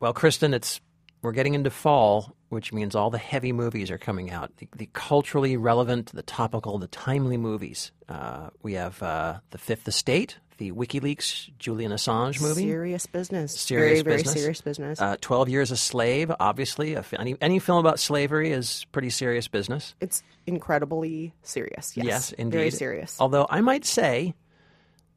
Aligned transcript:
Well, 0.00 0.12
Kristen, 0.12 0.54
it's 0.54 0.80
we're 1.22 1.32
getting 1.32 1.54
into 1.54 1.70
fall, 1.70 2.36
which 2.50 2.72
means 2.72 2.94
all 2.94 3.10
the 3.10 3.18
heavy 3.18 3.52
movies 3.52 3.90
are 3.90 3.98
coming 3.98 4.30
out. 4.30 4.56
The, 4.58 4.68
the 4.76 4.88
culturally 4.92 5.56
relevant, 5.56 6.12
the 6.12 6.22
topical, 6.22 6.78
the 6.78 6.86
timely 6.86 7.36
movies. 7.36 7.92
Uh, 8.08 8.50
we 8.62 8.74
have 8.74 9.02
uh, 9.02 9.40
The 9.50 9.58
Fifth 9.58 9.88
Estate, 9.88 10.38
the 10.58 10.72
WikiLeaks 10.72 11.50
Julian 11.58 11.92
Assange 11.92 12.40
movie. 12.40 12.62
Serious 12.62 13.06
business. 13.06 13.58
Serious 13.58 14.02
very, 14.02 14.16
business. 14.18 14.34
very 14.34 14.42
serious 14.42 14.60
business. 14.60 15.00
Uh, 15.00 15.16
Twelve 15.20 15.48
Years 15.48 15.70
a 15.70 15.76
Slave, 15.76 16.30
obviously. 16.38 16.94
A 16.94 17.04
any, 17.18 17.36
any 17.40 17.58
film 17.58 17.78
about 17.78 17.98
slavery 17.98 18.52
is 18.52 18.86
pretty 18.92 19.10
serious 19.10 19.48
business. 19.48 19.94
it's 20.00 20.22
incredibly 20.46 21.34
serious. 21.42 21.96
Yes, 21.96 22.32
indeed. 22.32 22.56
Very 22.56 22.70
serious. 22.70 23.16
Although 23.18 23.46
I 23.50 23.60
might 23.62 23.84
say 23.84 24.34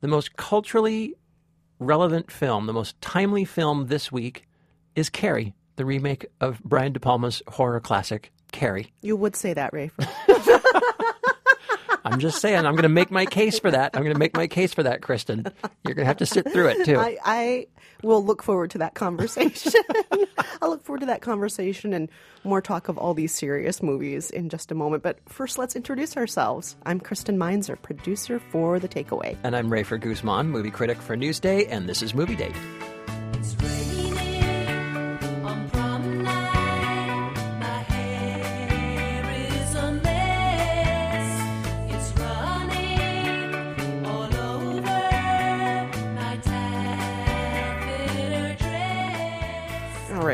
the 0.01 0.07
most 0.07 0.35
culturally 0.37 1.13
relevant 1.77 2.31
film, 2.31 2.65
the 2.65 2.73
most 2.73 2.99
timely 2.99 3.45
film 3.45 3.87
this 3.87 4.11
week 4.11 4.47
is 4.99 5.09
Carrie, 5.09 5.53
the 5.77 5.85
remake 5.85 6.25
of 6.41 6.61
Brian 6.63 6.93
De 6.93 6.99
Palma's 6.99 7.41
horror 7.47 7.79
classic, 7.79 8.31
Carrie. 8.51 8.91
You 9.01 9.15
would 9.15 9.35
say 9.35 9.53
that, 9.53 9.73
Ray. 9.73 9.91
I'm 12.05 12.19
just 12.19 12.41
saying, 12.41 12.65
I'm 12.65 12.73
going 12.73 12.83
to 12.83 12.89
make 12.89 13.11
my 13.11 13.25
case 13.25 13.59
for 13.59 13.71
that. 13.71 13.91
I'm 13.93 14.03
going 14.03 14.13
to 14.13 14.19
make 14.19 14.35
my 14.35 14.47
case 14.47 14.73
for 14.73 14.83
that, 14.83 15.01
Kristen. 15.01 15.45
You're 15.83 15.95
going 15.95 16.05
to 16.05 16.05
have 16.05 16.17
to 16.17 16.25
sit 16.25 16.51
through 16.51 16.67
it, 16.67 16.85
too. 16.85 16.97
I, 16.97 17.17
I 17.23 17.67
will 18.03 18.23
look 18.23 18.41
forward 18.41 18.71
to 18.71 18.77
that 18.79 18.93
conversation. 18.95 19.73
I'll 20.61 20.69
look 20.69 20.83
forward 20.83 21.01
to 21.01 21.05
that 21.07 21.21
conversation 21.21 21.93
and 21.93 22.09
more 22.43 22.61
talk 22.61 22.89
of 22.89 22.97
all 22.97 23.13
these 23.13 23.33
serious 23.33 23.83
movies 23.83 24.29
in 24.31 24.49
just 24.49 24.71
a 24.71 24.75
moment. 24.75 25.03
But 25.03 25.19
first, 25.27 25.57
let's 25.57 25.75
introduce 25.75 26.17
ourselves. 26.17 26.75
I'm 26.85 26.99
Kristen 26.99 27.37
Meinzer, 27.37 27.75
producer 27.75 28.39
for 28.39 28.79
The 28.79 28.87
Takeaway. 28.87 29.37
and 29.43 29.55
I'm 29.55 29.69
Rafer 29.69 29.99
Guzman, 29.99 30.49
movie 30.49 30.71
critic 30.71 30.97
for 31.01 31.15
Newsday, 31.15 31.67
and 31.69 31.87
this 31.87 32.01
is 32.01 32.13
Movie 32.13 32.35
Date. 32.35 32.55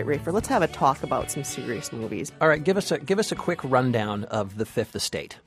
Right, 0.06 0.24
Rafer, 0.24 0.34
let's 0.34 0.48
have 0.48 0.62
a 0.62 0.68
talk 0.68 1.04
about 1.04 1.32
some 1.32 1.44
serious 1.44 1.92
movies. 1.92 2.32
All 2.42 2.48
right, 2.48 2.64
give 2.64 2.78
us 2.78 2.92
a 2.92 3.00
give 3.00 3.20
us 3.20 3.32
a 3.32 3.36
quick 3.36 3.60
rundown 3.64 4.26
of 4.26 4.58
the 4.58 4.66
Fifth 4.66 4.96
Estate. 4.96 5.40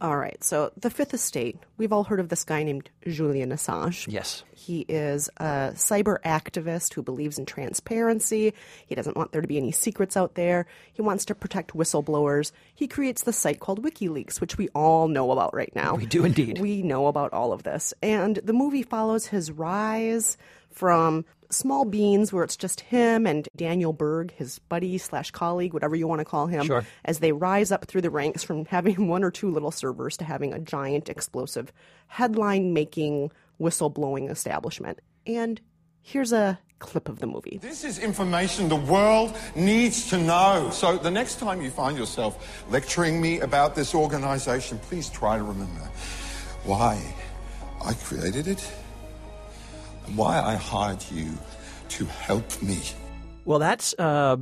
All 0.00 0.16
right, 0.18 0.42
so 0.44 0.70
The 0.76 0.90
Fifth 0.90 1.14
Estate, 1.14 1.56
we've 1.78 1.92
all 1.92 2.04
heard 2.04 2.20
of 2.20 2.28
this 2.28 2.44
guy 2.44 2.62
named 2.62 2.90
Julian 3.06 3.50
Assange. 3.50 4.12
Yes. 4.12 4.44
He 4.52 4.80
is 4.80 5.30
a 5.38 5.72
cyber 5.76 6.18
activist 6.22 6.92
who 6.92 7.02
believes 7.02 7.38
in 7.38 7.46
transparency. 7.46 8.52
He 8.86 8.94
doesn't 8.94 9.16
want 9.16 9.32
there 9.32 9.40
to 9.40 9.48
be 9.48 9.56
any 9.56 9.72
secrets 9.72 10.14
out 10.14 10.34
there. 10.34 10.66
He 10.92 11.00
wants 11.00 11.24
to 11.26 11.34
protect 11.34 11.74
whistleblowers. 11.74 12.52
He 12.74 12.86
creates 12.86 13.22
the 13.22 13.32
site 13.32 13.60
called 13.60 13.82
WikiLeaks, 13.82 14.42
which 14.42 14.58
we 14.58 14.68
all 14.70 15.08
know 15.08 15.30
about 15.30 15.54
right 15.54 15.74
now. 15.74 15.94
We 15.94 16.06
do 16.06 16.24
indeed. 16.24 16.58
We 16.58 16.82
know 16.82 17.06
about 17.06 17.32
all 17.32 17.52
of 17.52 17.62
this. 17.62 17.94
And 18.02 18.36
the 18.38 18.52
movie 18.52 18.82
follows 18.82 19.26
his 19.26 19.52
rise 19.52 20.36
from 20.70 21.24
small 21.54 21.84
beans 21.84 22.32
where 22.32 22.44
it's 22.44 22.56
just 22.56 22.80
him 22.80 23.26
and 23.26 23.48
Daniel 23.56 23.92
Berg, 23.92 24.32
his 24.32 24.58
buddy 24.58 24.98
slash 24.98 25.30
colleague, 25.30 25.72
whatever 25.72 25.96
you 25.96 26.06
want 26.06 26.18
to 26.20 26.24
call 26.24 26.46
him, 26.46 26.64
Sure. 26.66 26.84
as 27.04 27.18
they 27.20 27.32
rise 27.32 27.70
up 27.72 27.86
through 27.86 28.02
the 28.02 28.10
ranks 28.10 28.42
from 28.42 28.64
having 28.66 29.08
one 29.08 29.24
or 29.24 29.30
two 29.30 29.50
little 29.50 29.70
servers 29.70 30.16
to 30.18 30.24
having 30.24 30.52
a 30.52 30.58
giant 30.58 31.08
explosive 31.08 31.72
headline 32.08 32.72
making 32.72 33.30
whistleblowing 33.60 34.30
establishment. 34.30 35.00
And 35.26 35.60
here's 36.02 36.32
a 36.32 36.58
clip 36.80 37.08
of 37.08 37.18
the 37.20 37.26
movie. 37.26 37.58
This 37.62 37.82
is 37.84 37.98
information 37.98 38.68
the 38.68 38.76
world 38.76 39.34
needs 39.56 40.10
to 40.10 40.18
know. 40.18 40.68
So 40.72 40.98
the 40.98 41.10
next 41.10 41.38
time 41.38 41.62
you 41.62 41.70
find 41.70 41.96
yourself 41.96 42.64
lecturing 42.70 43.20
me 43.22 43.40
about 43.40 43.74
this 43.74 43.94
organization, 43.94 44.78
please 44.80 45.08
try 45.08 45.38
to 45.38 45.42
remember 45.42 45.80
why 46.64 47.00
I 47.82 47.94
created 47.94 48.48
it 48.48 48.70
and 50.06 50.16
why 50.16 50.40
I 50.40 50.54
hired 50.56 51.04
you 51.10 51.30
to 51.90 52.04
help 52.06 52.62
me. 52.62 52.80
Well, 53.44 53.58
that's 53.58 53.94
uh, 53.98 54.36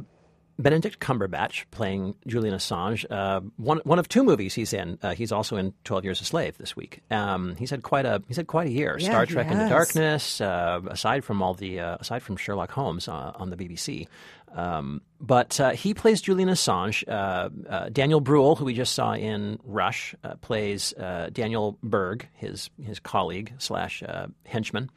Benedict 0.58 1.00
Cumberbatch 1.00 1.64
playing 1.70 2.14
Julian 2.26 2.54
Assange. 2.54 3.04
Uh, 3.10 3.40
one 3.56 3.80
one 3.84 3.98
of 3.98 4.08
two 4.08 4.22
movies 4.22 4.54
he's 4.54 4.72
in. 4.72 4.98
Uh, 5.02 5.14
he's 5.14 5.32
also 5.32 5.56
in 5.56 5.74
Twelve 5.84 6.04
Years 6.04 6.20
a 6.20 6.24
Slave 6.24 6.56
this 6.58 6.76
week. 6.76 7.00
Um, 7.10 7.56
he's 7.56 7.70
had 7.70 7.82
quite 7.82 8.06
a 8.06 8.22
he's 8.28 8.36
had 8.36 8.46
quite 8.46 8.68
a 8.68 8.70
year. 8.70 8.96
Yeah, 8.98 9.08
Star 9.10 9.24
he 9.26 9.32
Trek 9.32 9.46
Into 9.46 9.58
has. 9.58 9.70
Darkness. 9.70 10.40
Uh, 10.40 10.80
aside 10.88 11.24
from 11.24 11.42
all 11.42 11.54
the 11.54 11.80
uh, 11.80 11.96
aside 12.00 12.22
from 12.22 12.36
Sherlock 12.36 12.70
Holmes 12.70 13.08
uh, 13.08 13.32
on 13.34 13.50
the 13.50 13.56
BBC. 13.56 14.06
Um, 14.54 15.00
but 15.20 15.58
uh, 15.60 15.70
he 15.70 15.94
plays 15.94 16.20
Julian 16.20 16.48
Assange. 16.48 17.08
Uh, 17.08 17.48
uh, 17.68 17.88
Daniel 17.88 18.20
Bruhl, 18.20 18.54
who 18.56 18.64
we 18.64 18.74
just 18.74 18.94
saw 18.94 19.14
in 19.14 19.58
Rush, 19.64 20.14
uh, 20.22 20.34
plays 20.36 20.92
uh, 20.94 21.30
Daniel 21.32 21.78
Berg, 21.82 22.28
his 22.34 22.70
his 22.80 23.00
colleague 23.00 23.54
slash 23.58 24.02
uh, 24.02 24.26
henchman, 24.44 24.90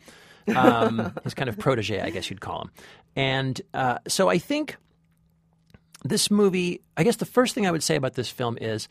um, 0.55 1.13
his 1.23 1.33
kind 1.33 1.49
of 1.49 1.57
protege, 1.57 2.01
I 2.01 2.09
guess 2.09 2.29
you'd 2.29 2.41
call 2.41 2.61
him. 2.63 2.71
And 3.15 3.61
uh, 3.73 3.99
so 4.07 4.29
I 4.29 4.37
think 4.37 4.77
this 6.03 6.29
movie, 6.29 6.81
I 6.97 7.03
guess 7.03 7.15
the 7.17 7.25
first 7.25 7.55
thing 7.55 7.65
I 7.65 7.71
would 7.71 7.83
say 7.83 7.95
about 7.95 8.13
this 8.13 8.29
film 8.29 8.57
is 8.59 8.87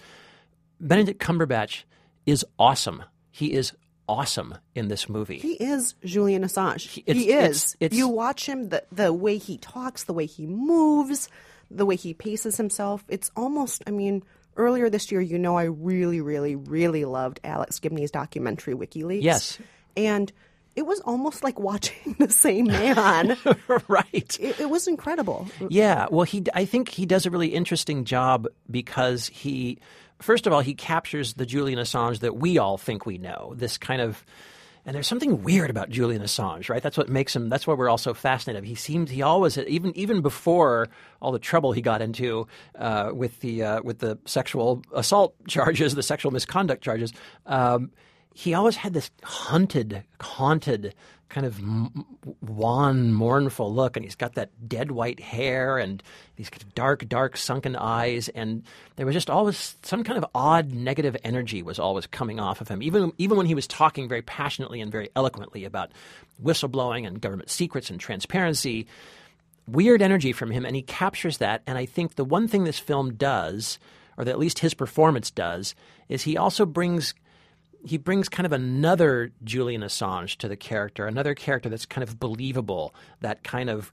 Benedict 0.81 1.20
Cumberbatch 1.22 1.84
is 2.26 2.44
awesome. 2.59 3.03
He 3.31 3.53
is 3.53 3.72
awesome 4.09 4.54
in 4.75 4.88
this 4.88 5.09
movie. 5.09 5.38
He 5.38 5.53
is 5.54 5.94
Julian 6.04 6.42
Assange. 6.42 6.87
He, 6.88 7.03
it's- 7.06 7.25
is. 7.25 7.28
it's- 7.28 7.76
it's- 7.81 7.98
you 7.98 8.09
watch 8.09 8.47
him, 8.47 8.69
the, 8.71 8.82
the 8.92 9.12
way 9.12 9.38
he 9.38 9.59
talks, 9.59 10.04
the 10.04 10.12
way 10.12 10.26
he 10.26 10.47
moves, 10.47 11.28
the 11.71 11.86
way 11.86 11.97
he 11.97 12.15
paces 12.15 12.56
himself. 12.56 13.04
It's 13.09 13.31
almost, 13.36 13.82
I 13.86 13.91
mean, 13.91 14.22
earlier 14.56 14.91
this 14.91 15.10
year, 15.10 15.21
you 15.21 15.38
know, 15.38 15.56
I 15.56 15.65
really, 15.65 16.21
really, 16.21 16.54
really 16.56 17.04
loved 17.04 17.41
Alex 17.44 17.78
Gibney's 17.81 18.10
documentary, 18.10 18.75
WikiLeaks. 18.75 19.22
Yes. 19.22 19.59
And 19.97 20.32
it 20.77 20.87
was 20.87 21.01
almost 21.01 21.45
like 21.45 21.59
watching 21.59 22.17
the 22.19 22.31
same 22.31 22.67
man. 22.67 23.37
right. 23.89 24.39
it, 24.41 24.61
it 24.61 24.71
was 24.71 24.87
incredible. 24.87 25.47
Yeah, 25.69 26.07
well, 26.11 26.25
he 26.25 26.45
I 26.55 26.65
think 26.65 26.89
he 26.89 27.07
does 27.07 27.27
a 27.27 27.31
really 27.31 27.49
interesting 27.49 28.05
job 28.05 28.47
because 28.71 29.29
he, 29.29 29.79
first 30.21 30.47
of 30.47 30.53
all, 30.53 30.61
he 30.61 30.75
captures 30.75 31.34
the 31.34 31.47
Julian 31.47 31.79
Assange 31.79 32.21
that 32.21 32.37
we 32.37 32.59
all 32.59 32.79
think 32.79 33.07
we 33.07 33.19
know. 33.19 33.55
This 33.57 33.79
kind 33.79 34.01
of, 34.01 34.25
and 34.84 34.95
there's 34.95 35.07
something 35.07 35.43
weird 35.43 35.71
about 35.71 35.91
Julian 35.91 36.23
Assange, 36.23 36.69
right? 36.69 36.83
That's 36.83 36.99
what 36.99 37.09
makes 37.09 37.34
him. 37.34 37.49
That's 37.49 37.67
why 37.67 37.75
we're 37.75 37.89
all 37.89 37.99
so 37.99 38.15
fascinated. 38.15 38.65
He 38.65 38.75
seems 38.75 39.11
he 39.11 39.23
always 39.23 39.57
even 39.59 39.97
even 39.97 40.23
before 40.23 40.89
all 41.23 41.33
the 41.33 41.39
trouble 41.39 41.73
he 41.73 41.83
got 41.83 42.03
into 42.03 42.47
uh, 42.79 43.11
with 43.13 43.41
the 43.41 43.63
uh, 43.63 43.83
with 43.83 44.01
the 44.01 44.19
sexual 44.25 44.83
assault 44.93 45.34
charges, 45.49 45.95
the 45.95 46.03
sexual 46.03 46.33
misconduct 46.33 46.83
charges. 46.83 47.13
Um, 47.47 47.91
he 48.34 48.53
always 48.53 48.77
had 48.77 48.93
this 48.93 49.11
hunted, 49.22 50.03
haunted, 50.21 50.93
kind 51.28 51.47
of 51.47 51.61
wan, 52.43 53.12
mournful 53.12 53.72
look, 53.72 53.97
and 53.97 54.05
he's 54.05 54.17
got 54.17 54.34
that 54.34 54.50
dead 54.69 54.91
white 54.91 55.21
hair 55.21 55.78
and 55.78 56.03
these 56.37 56.50
dark, 56.75 57.09
dark, 57.09 57.37
sunken 57.37 57.77
eyes, 57.77 58.28
and 58.31 58.65
there 58.97 59.06
was 59.06 59.15
just 59.15 59.31
always 59.31 59.77
some 59.83 60.03
kind 60.03 60.19
of 60.19 60.28
odd 60.34 60.72
negative 60.72 61.17
energy 61.22 61.62
was 61.62 61.78
always 61.78 62.09
coming 62.09 62.41
off 62.41 62.61
of 62.61 62.69
him, 62.69 62.83
even 62.83 63.12
even 63.19 63.37
when 63.37 63.47
he 63.47 63.55
was 63.55 63.69
talking 63.69 64.09
very 64.09 64.22
passionately 64.22 64.81
and 64.81 64.91
very 64.91 65.09
eloquently 65.15 65.65
about 65.65 65.93
whistleblowing 66.43 67.06
and 67.06 67.21
government 67.21 67.51
secrets 67.51 67.89
and 67.89 68.01
transparency. 68.01 68.87
Weird 69.66 70.03
energy 70.03 70.33
from 70.33 70.51
him, 70.51 70.66
and 70.66 70.77
he 70.77 70.83
captures 70.83 71.39
that. 71.39 71.62
And 71.66 71.78
I 71.78 71.87
think 71.87 72.16
the 72.16 72.25
one 72.25 72.49
thing 72.49 72.65
this 72.65 72.78
film 72.78 73.15
does, 73.15 73.78
or 74.19 74.25
that 74.25 74.31
at 74.31 74.39
least 74.39 74.59
his 74.59 74.75
performance 74.75 75.31
does, 75.31 75.75
is 76.11 76.25
he 76.25 76.37
also 76.37 76.66
brings 76.66 77.15
he 77.84 77.99
brings 77.99 78.28
kind 78.28 78.47
of 78.47 78.53
another 78.53 79.31
Julian 79.45 79.83
Assange 79.83 80.37
to 80.39 80.49
the 80.49 80.56
character, 80.56 81.06
another 81.06 81.34
character 81.34 81.69
that's 81.69 81.87
kind 81.87 82.03
of 82.03 82.19
believable, 82.19 82.95
that 83.21 83.45
kind 83.45 83.69
of 83.69 83.93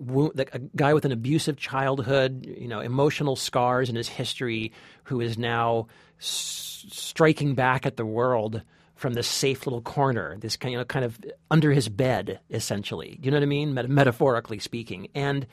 a 0.00 0.60
guy 0.76 0.94
with 0.94 1.04
an 1.04 1.10
abusive 1.10 1.56
childhood, 1.56 2.46
you 2.46 2.68
know, 2.68 2.80
emotional 2.80 3.34
scars 3.34 3.88
in 3.88 3.96
his 3.96 4.08
history, 4.08 4.72
who 5.04 5.20
is 5.20 5.36
now 5.36 5.88
s- 6.20 6.86
striking 6.88 7.54
back 7.54 7.84
at 7.84 7.96
the 7.96 8.06
world 8.06 8.62
from 8.94 9.14
this 9.14 9.26
safe 9.26 9.66
little 9.66 9.80
corner, 9.80 10.36
this 10.38 10.56
kind 10.56 10.76
of 10.76 10.86
kind 10.88 11.04
of 11.04 11.18
under 11.50 11.72
his 11.72 11.88
bed, 11.88 12.38
essentially. 12.50 13.18
You 13.22 13.30
know 13.30 13.36
what 13.36 13.42
I 13.42 13.46
mean, 13.46 13.74
Meta- 13.74 13.88
metaphorically 13.88 14.60
speaking, 14.60 15.08
and 15.14 15.46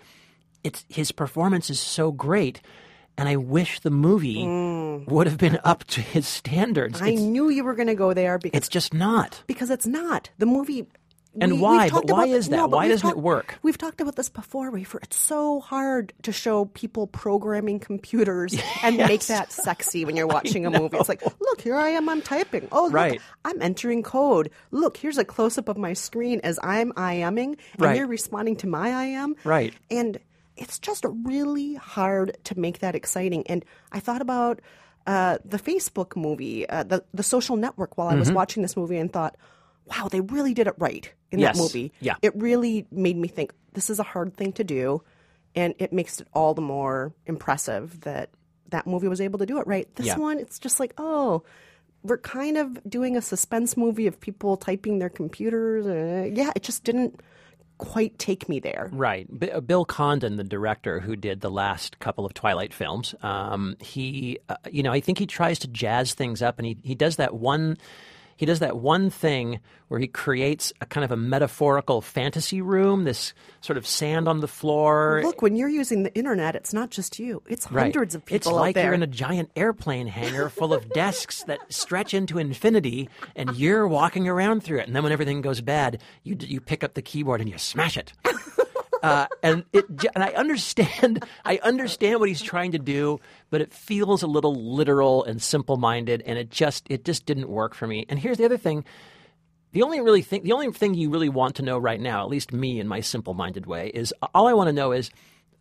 it's 0.63 0.85
his 0.89 1.11
performance 1.11 1.69
is 1.69 1.79
so 1.79 2.11
great. 2.11 2.61
And 3.17 3.29
I 3.29 3.37
wish 3.37 3.79
the 3.79 3.91
movie 3.91 4.43
mm. 4.43 4.64
Would 5.07 5.27
have 5.27 5.37
been 5.37 5.59
up 5.63 5.83
to 5.85 6.01
his 6.01 6.27
standards. 6.27 7.01
I 7.01 7.07
It's- 7.09 7.21
knew 7.21 7.49
you 7.49 7.63
were 7.63 7.75
going 7.75 7.87
to 7.87 7.95
go 7.95 8.13
there 8.13 8.37
because 8.37 8.57
it's 8.57 8.69
just 8.69 8.93
not. 8.93 9.43
because 9.47 9.69
it's 9.69 9.87
not. 9.87 10.29
The 10.37 10.45
movie 10.45 10.87
And 11.41 11.53
we- 11.53 11.59
why? 11.59 11.89
But 11.89 12.09
why 12.09 12.23
about- 12.25 12.35
is 12.35 12.47
that? 12.47 12.55
no, 12.55 12.67
Why 12.67 12.87
doesn't 12.87 13.09
it 13.09 13.17
work? 13.17 13.55
We've 13.61 13.77
talked 13.77 13.99
about 13.99 14.15
this 14.15 14.29
before, 14.29 14.71
Rafer. 14.71 15.03
It's 15.03 15.17
so 15.17 15.59
hard 15.59 16.13
to 16.23 16.31
show 16.31 16.63
people 16.65 17.07
programming 17.07 17.79
computers 17.79 18.55
and 18.83 18.95
make 18.95 19.25
that 19.25 19.51
sexy 19.51 20.05
when 20.05 20.15
you're 20.15 20.27
watching 20.39 20.65
a 20.65 20.71
movie. 20.71 20.95
It's 20.97 21.09
like, 21.09 21.21
look, 21.41 21.59
here 21.59 21.75
I 21.75 21.89
am, 21.89 22.07
I'm 22.07 22.21
typing. 22.21 22.69
Oh, 22.71 22.83
look, 22.85 22.93
Right. 22.93 23.21
I'm 23.43 23.61
entering 23.61 24.01
code. 24.01 24.49
Look, 24.71 24.95
here's 24.95 25.17
a 25.17 25.25
close 25.25 25.57
up 25.57 25.67
of 25.67 25.77
my 25.77 25.91
screen 25.91 26.39
as 26.45 26.57
I'm 26.63 26.93
IMing, 26.93 27.57
and 27.73 27.81
Right. 27.81 27.97
you're 27.97 28.07
responding 28.07 28.55
to 28.57 28.67
my 28.67 28.87
IM. 29.05 29.35
Right. 29.43 29.73
And 29.91 30.19
it's 30.55 30.79
just 30.79 31.03
really 31.25 31.73
hard 31.73 32.37
to 32.45 32.57
make 32.57 32.79
that 32.79 32.95
exciting. 32.95 33.45
And 33.47 33.65
I 33.91 33.99
thought 33.99 34.21
about 34.21 34.61
uh, 35.07 35.37
the 35.45 35.57
Facebook 35.59 36.15
movie, 36.15 36.67
uh, 36.67 36.83
the 36.83 37.03
the 37.13 37.23
Social 37.23 37.55
Network, 37.57 37.97
while 37.97 38.07
I 38.07 38.11
Mm-hmm. 38.11 38.19
was 38.19 38.31
watching 38.31 38.63
this 38.63 38.75
movie, 38.77 38.97
and 38.97 39.11
thought, 39.11 39.35
wow, 39.85 40.07
they 40.09 40.21
really 40.21 40.53
did 40.53 40.67
it 40.67 40.75
right 40.77 41.11
in 41.31 41.39
Yes. 41.39 41.55
that 41.55 41.61
movie. 41.61 41.91
Yeah. 41.99 42.15
it 42.21 42.35
really 42.35 42.87
made 42.91 43.17
me 43.17 43.27
think 43.27 43.53
this 43.73 43.89
is 43.89 43.99
a 43.99 44.03
hard 44.03 44.35
thing 44.35 44.53
to 44.53 44.63
do, 44.63 45.01
and 45.55 45.73
it 45.79 45.91
makes 45.93 46.19
it 46.21 46.27
all 46.33 46.53
the 46.53 46.61
more 46.61 47.13
impressive 47.25 48.01
that 48.01 48.29
that 48.69 48.87
movie 48.87 49.07
was 49.07 49.21
able 49.21 49.37
to 49.39 49.45
do 49.45 49.59
it 49.59 49.67
right. 49.67 49.87
This 49.95 50.07
Yeah. 50.07 50.17
one, 50.17 50.39
it's 50.39 50.59
just 50.59 50.79
like, 50.79 50.93
oh. 50.97 51.43
We're 52.03 52.19
kind 52.19 52.57
of 52.57 52.77
doing 52.87 53.17
a 53.17 53.21
suspense 53.21 53.75
movie 53.75 54.05
of 54.05 54.19
people 54.19 54.57
typing 54.57 54.99
their 54.99 55.09
computers. 55.09 55.87
Uh, 55.87 56.29
yeah, 56.31 56.51
it 56.55 56.61
just 56.61 56.83
didn't 56.83 57.19
quite 57.77 58.17
take 58.17 58.47
me 58.49 58.59
there. 58.59 58.89
Right. 58.91 59.27
B- 59.39 59.51
uh, 59.51 59.59
Bill 59.61 59.85
Condon, 59.85 60.37
the 60.37 60.43
director 60.43 60.99
who 60.99 61.15
did 61.15 61.41
the 61.41 61.51
last 61.51 61.99
couple 61.99 62.25
of 62.25 62.33
Twilight 62.33 62.73
films, 62.73 63.15
um, 63.21 63.75
he, 63.79 64.39
uh, 64.49 64.55
you 64.71 64.83
know, 64.83 64.91
I 64.91 64.99
think 64.99 65.17
he 65.17 65.25
tries 65.25 65.59
to 65.59 65.67
jazz 65.67 66.13
things 66.13 66.41
up, 66.41 66.59
and 66.59 66.65
he, 66.65 66.77
he 66.83 66.95
does 66.95 67.17
that 67.17 67.33
one. 67.33 67.77
He 68.37 68.45
does 68.45 68.59
that 68.59 68.77
one 68.77 69.09
thing 69.09 69.59
where 69.87 69.99
he 69.99 70.07
creates 70.07 70.73
a 70.81 70.85
kind 70.85 71.05
of 71.05 71.11
a 71.11 71.15
metaphorical 71.15 72.01
fantasy 72.01 72.61
room, 72.61 73.03
this 73.03 73.33
sort 73.61 73.77
of 73.77 73.85
sand 73.87 74.27
on 74.27 74.39
the 74.41 74.47
floor. 74.47 75.21
Look, 75.23 75.41
when 75.41 75.55
you're 75.55 75.69
using 75.69 76.03
the 76.03 76.13
internet, 76.15 76.55
it's 76.55 76.73
not 76.73 76.89
just 76.89 77.17
you; 77.19 77.41
it's 77.47 77.71
Right. 77.71 77.83
hundreds 77.93 78.13
of 78.15 78.25
people 78.25 78.35
It's 78.35 78.47
like 78.47 78.75
there. 78.75 78.85
you're 78.85 78.93
in 78.93 79.03
a 79.03 79.07
giant 79.07 79.51
airplane 79.55 80.07
hangar 80.07 80.49
full 80.49 80.73
of 80.73 80.89
desks 80.89 81.43
that 81.43 81.59
stretch 81.71 82.13
into 82.13 82.37
infinity, 82.39 83.09
and 83.35 83.55
you're 83.55 83.87
walking 83.87 84.27
around 84.27 84.63
through 84.63 84.79
it. 84.79 84.87
And 84.87 84.95
then 84.95 85.03
when 85.03 85.11
everything 85.13 85.41
goes 85.41 85.61
bad, 85.61 86.01
you 86.23 86.35
you 86.39 86.59
pick 86.59 86.83
up 86.83 86.93
the 86.95 87.01
keyboard 87.01 87.39
and 87.41 87.49
you 87.49 87.57
smash 87.57 87.95
it. 87.95 88.11
Uh, 89.05 89.27
and 89.43 89.65
it 89.71 89.85
and 90.15 90.23
I 90.23 90.31
understand 90.31 91.23
I 91.45 91.59
understand 91.61 92.19
what 92.19 92.27
he's 92.27 92.41
trying 92.41 92.71
to 92.71 92.79
do, 92.79 93.19
but 93.51 93.61
it 93.61 93.71
feels 93.71 94.23
a 94.23 94.27
little 94.27 94.55
literal 94.55 95.23
and 95.25 95.39
simple 95.39 95.77
minded, 95.77 96.23
and 96.25 96.39
it 96.39 96.49
just 96.49 96.87
it 96.89 97.05
just 97.05 97.25
didn't 97.27 97.47
work 97.47 97.75
for 97.75 97.85
me. 97.85 98.07
And 98.09 98.17
here's 98.17 98.37
the 98.37 98.45
other 98.45 98.57
thing: 98.57 98.83
the 99.73 99.83
only 99.83 100.01
really 100.01 100.23
thing 100.23 100.41
the 100.41 100.53
only 100.53 100.71
thing 100.71 100.95
you 100.95 101.11
really 101.11 101.29
want 101.29 101.55
to 101.57 101.61
know 101.61 101.77
right 101.77 102.01
now, 102.01 102.23
at 102.23 102.29
least 102.29 102.51
me 102.51 102.79
in 102.79 102.87
my 102.87 103.01
simple 103.01 103.35
minded 103.35 103.67
way, 103.67 103.89
is 103.89 104.11
all 104.33 104.47
I 104.47 104.53
want 104.53 104.69
to 104.69 104.73
know 104.73 104.91
is 104.91 105.11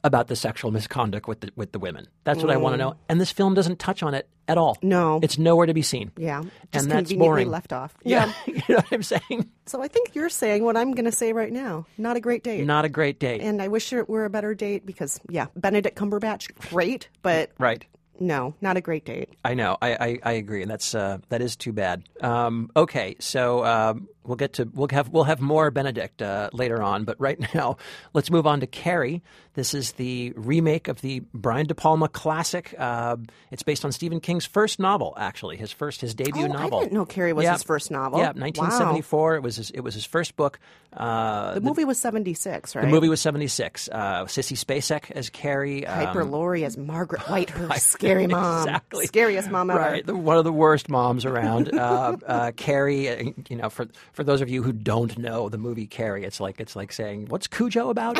about 0.04 0.28
the 0.28 0.36
sexual 0.36 0.70
misconduct 0.70 1.26
with 1.26 1.40
the 1.40 1.50
with 1.56 1.72
the 1.72 1.78
women. 1.78 2.06
That's 2.22 2.42
what 2.42 2.50
I 2.52 2.56
want 2.58 2.74
to 2.74 2.76
know. 2.76 2.96
And 3.08 3.20
this 3.20 3.32
film 3.32 3.54
doesn't 3.54 3.78
touch 3.78 4.02
on 4.02 4.14
it 4.14 4.28
at 4.46 4.58
all. 4.58 4.76
No. 4.82 5.18
it's 5.22 5.38
nowhere 5.38 5.66
to 5.66 5.72
be 5.72 5.80
seen. 5.80 6.12
yeah, 6.18 6.42
just 6.70 6.84
and 6.84 6.92
that's 6.92 7.12
boring. 7.12 7.50
left 7.50 7.72
off. 7.72 7.94
Yeah, 8.04 8.30
you 8.46 8.62
know 8.68 8.76
what 8.76 8.92
I'm 8.92 9.02
saying? 9.02 9.50
So 9.64 9.82
I 9.82 9.88
think 9.88 10.14
you're 10.14 10.28
saying 10.28 10.62
what 10.62 10.76
I'm 10.76 10.92
going 10.92 11.06
to 11.06 11.12
say 11.12 11.32
right 11.32 11.50
now. 11.50 11.86
Not 11.96 12.18
a 12.18 12.20
great 12.20 12.44
date. 12.44 12.66
Not 12.66 12.84
a 12.84 12.88
great 12.90 13.18
date. 13.18 13.40
and 13.40 13.62
I 13.62 13.68
wish 13.68 13.92
it 13.94 14.08
were 14.08 14.26
a 14.26 14.30
better 14.30 14.54
date 14.54 14.84
because, 14.84 15.18
yeah, 15.30 15.46
Benedict 15.56 15.96
Cumberbatch, 15.98 16.54
great, 16.70 17.08
but 17.22 17.52
right. 17.58 17.86
no, 18.20 18.54
not 18.60 18.76
a 18.76 18.82
great 18.82 19.06
date. 19.06 19.30
I 19.42 19.54
know. 19.54 19.78
I, 19.80 19.94
I, 19.94 20.18
I 20.22 20.32
agree, 20.32 20.60
and 20.60 20.70
that's 20.70 20.94
uh, 20.94 21.18
that 21.30 21.40
is 21.40 21.56
too 21.56 21.72
bad. 21.72 22.02
Um, 22.20 22.70
okay, 22.76 23.16
so 23.20 23.64
um, 23.64 24.08
we'll 24.24 24.36
get 24.36 24.54
to 24.54 24.68
we'll 24.74 24.88
have 24.88 25.08
we'll 25.10 25.24
have 25.24 25.40
more 25.40 25.70
Benedict 25.70 26.20
uh, 26.22 26.50
later 26.52 26.82
on, 26.82 27.04
but 27.04 27.16
right 27.20 27.38
now 27.54 27.76
let's 28.12 28.30
move 28.30 28.46
on 28.46 28.60
to 28.60 28.66
Carrie. 28.66 29.22
This 29.54 29.72
is 29.74 29.92
the 29.92 30.32
remake 30.36 30.88
of 30.88 31.00
the 31.00 31.20
Brian 31.32 31.66
De 31.66 31.74
Palma 31.76 32.08
classic. 32.08 32.74
Uh, 32.76 33.16
it's 33.52 33.62
based 33.62 33.84
on 33.84 33.92
Stephen 33.92 34.18
King's 34.18 34.44
first 34.46 34.80
novel, 34.80 35.14
actually, 35.16 35.56
his 35.56 35.70
first 35.70 36.00
his 36.00 36.12
debut 36.14 36.42
Oh, 36.42 36.44
I 36.46 36.48
novel. 36.48 36.80
didn't 36.80 36.92
know 36.92 37.04
Carrie 37.04 37.32
was 37.32 37.44
Yeah. 37.44 37.52
his 37.52 37.62
first 37.62 37.90
novel. 37.90 38.18
Yeah, 38.18 38.32
Wow. 38.34 38.40
1974. 38.42 39.36
It 39.36 39.42
was 39.42 39.56
his, 39.56 39.70
it 39.70 39.80
was 39.80 39.94
his 39.94 40.04
first 40.04 40.34
book. 40.34 40.58
Uh, 40.92 41.54
The 41.54 41.60
movie 41.60 41.84
was 41.84 41.98
76, 41.98 42.74
right? 42.74 42.82
the 42.82 42.88
movie 42.88 43.08
was 43.08 43.20
76. 43.20 43.88
Uh, 43.92 44.24
Sissy 44.24 44.56
Spacek 44.56 45.10
as 45.12 45.30
Carrie. 45.30 45.86
um, 45.86 46.04
Piper 46.06 46.24
Laurie 46.24 46.64
as 46.64 46.76
Margaret 46.76 47.20
Whitehurst, 47.28 47.78
scary 47.80 48.26
mom, 48.26 48.62
Exactly. 48.68 49.06
scariest 49.06 49.50
mom 49.50 49.70
ever. 49.70 49.78
Right, 49.80 50.06
the, 50.06 50.16
one 50.16 50.36
of 50.36 50.44
the 50.44 50.52
worst 50.52 50.88
moms 50.88 51.24
around. 51.24 51.72
uh, 51.72 52.16
uh, 52.26 52.50
Carrie, 52.56 53.34
you 53.48 53.56
know, 53.56 53.70
for 53.70 53.86
for 54.14 54.24
those 54.24 54.40
of 54.40 54.48
you 54.48 54.62
who 54.62 54.72
don't 54.72 55.18
know 55.18 55.48
the 55.48 55.58
movie 55.58 55.86
Carrie, 55.86 56.24
it's 56.24 56.40
like 56.40 56.60
it's 56.60 56.76
like 56.76 56.92
saying, 56.92 57.26
"What's 57.26 57.46
Cujo 57.46 57.90
about?" 57.90 58.18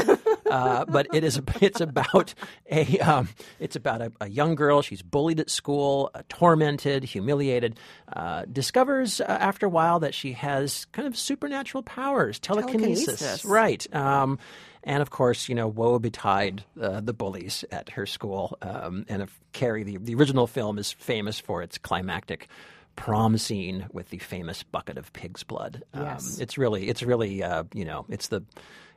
uh, 0.51 0.85
but 0.87 1.07
it 1.15 1.25
is 1.25 1.41
it's 1.61 1.81
about 1.81 2.35
a 2.71 2.99
um, 2.99 3.29
it's 3.61 3.77
about 3.77 4.03
a, 4.03 4.13
a 4.21 4.29
young 4.29 4.57
girl. 4.57 4.83
She's 4.83 5.03
bullied 5.03 5.41
at 5.41 5.49
school, 5.49 6.11
uh, 6.15 6.23
tormented, 6.29 7.05
humiliated. 7.05 7.79
Uh, 8.13 8.45
discovers 8.53 9.21
uh, 9.21 9.25
after 9.25 9.67
a 9.67 9.69
while 9.69 10.01
that 10.01 10.15
she 10.15 10.33
has 10.33 10.85
kind 10.87 11.07
of 11.07 11.17
supernatural 11.17 11.83
powers, 11.83 12.39
telekinesis. 12.39 13.05
Telekinesis. 13.07 13.45
Right. 13.45 13.95
Um, 13.95 14.39
and 14.83 15.01
of 15.01 15.11
course, 15.11 15.49
you 15.49 15.55
know, 15.55 15.69
woe 15.69 15.99
betide 15.99 16.65
uh, 16.81 17.01
the 17.01 17.15
bullies 17.15 17.65
at 17.71 17.91
her 17.91 18.05
school. 18.05 18.59
Um, 18.61 19.07
and 19.09 19.23
if 19.23 19.41
Carrie, 19.53 19.83
the, 19.83 19.97
the 19.97 20.15
original 20.15 20.47
film, 20.47 20.79
is 20.79 20.93
famous 20.93 21.41
for 21.41 21.63
its 21.63 21.79
climactic 21.79 22.49
prom 22.97 23.37
scene 23.39 23.87
with 23.93 24.11
the 24.11 24.19
famous 24.19 24.63
bucket 24.63 24.97
of 24.99 25.13
pig's 25.13 25.43
blood. 25.43 25.83
Um, 25.93 26.03
Yes. 26.05 26.39
it's 26.39 26.57
really, 26.59 26.89
it's 26.89 27.03
really, 27.03 27.43
uh, 27.43 27.65
you 27.75 27.85
know, 27.85 28.07
it's 28.09 28.29
the, 28.29 28.43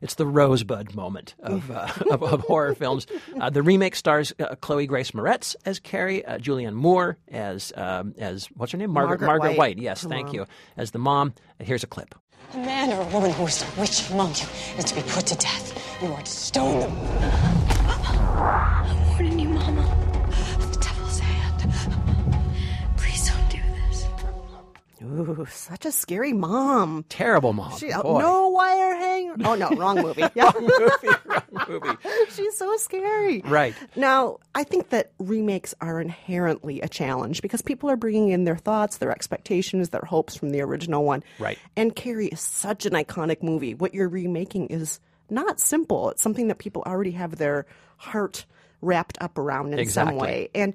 it's 0.02 0.16
the 0.16 0.26
rosebud 0.28 0.94
moment 0.96 1.36
of, 1.42 1.70
uh, 1.72 1.88
of, 2.12 2.22
of 2.24 2.42
horror 2.42 2.76
films. 2.76 3.08
Uh, 3.40 3.50
the 3.50 3.64
remake 3.64 3.96
stars 3.96 4.34
uh, 4.40 4.56
Chloe 4.56 4.86
Grace 4.88 5.12
Moretz 5.12 5.56
as 5.66 5.80
Carrie, 5.80 6.24
uh, 6.26 6.38
Julianne 6.38 6.74
Moore 6.76 7.18
as 7.30 7.74
um, 7.76 8.14
as 8.18 8.46
what's 8.56 8.72
her 8.72 8.78
name, 8.78 8.92
Margaret 8.92 9.22
Margaret 9.22 9.58
White, 9.58 9.78
Yes, 9.80 10.04
her 10.04 10.10
thank 10.10 10.28
mom. 10.28 10.36
you. 10.36 10.46
As 10.78 10.92
the 10.92 11.00
mom. 11.00 11.34
Here's 11.60 11.84
a 11.84 11.88
clip. 11.88 12.14
A 12.54 12.58
man 12.58 12.92
or 12.94 13.02
a 13.02 13.06
woman 13.08 13.32
who 13.32 13.46
is 13.48 13.62
a 13.64 13.80
witch 13.80 14.10
among 14.12 14.30
you 14.36 14.46
is 14.78 14.86
to 14.86 14.96
be 14.96 15.02
put 15.02 15.26
to 15.28 15.36
death. 15.36 16.00
You 16.02 16.14
are 16.14 16.22
to 16.22 16.26
stone 16.32 16.80
them. 16.82 16.94
Ooh, 25.38 25.46
such 25.46 25.86
a 25.86 25.92
scary 25.92 26.34
mom. 26.34 27.06
Terrible 27.10 27.54
mom. 27.54 27.78
She, 27.78 27.92
uh, 27.92 28.02
Boy. 28.02 28.20
no 28.20 28.50
wire 28.50 28.96
hanger. 28.96 29.36
Oh 29.46 29.56
no, 29.56 29.70
wrong 29.72 30.02
movie. 30.02 30.24
Yeah. 30.36 30.52
movie, 30.60 31.08
wrong 31.26 31.44
movie. 31.70 31.98
She's 32.32 32.58
so 32.58 32.76
scary. 32.78 33.42
Right. 33.42 33.76
Now, 33.96 34.38
I 34.56 34.64
think 34.64 34.90
that 34.90 35.12
remakes 35.20 35.74
are 35.82 36.00
inherently 36.02 36.82
a 36.82 36.88
challenge 36.88 37.42
because 37.42 37.62
people 37.62 37.90
are 37.90 37.96
bringing 37.96 38.30
in 38.30 38.44
their 38.46 38.58
thoughts, 38.58 38.98
their 38.98 39.12
expectations, 39.12 39.90
their 39.90 40.02
hopes 40.02 40.36
from 40.36 40.50
the 40.52 40.62
original 40.62 41.04
one. 41.04 41.24
Right. 41.40 41.58
And 41.76 41.96
Carrie 41.96 42.28
is 42.28 42.42
such 42.42 42.86
an 42.86 42.94
iconic 42.94 43.44
movie. 43.44 43.74
What 43.74 43.94
you're 43.94 44.10
remaking 44.10 44.68
is 44.68 45.00
not 45.30 45.60
simple. 45.60 46.10
It's 46.10 46.22
something 46.22 46.48
that 46.48 46.58
people 46.58 46.84
already 46.86 47.12
have 47.12 47.36
their 47.38 47.66
heart 47.98 48.46
wrapped 48.82 49.18
up 49.22 49.38
around 49.38 49.74
in 49.78 49.90
some 49.90 50.16
way. 50.16 50.50
And 50.54 50.74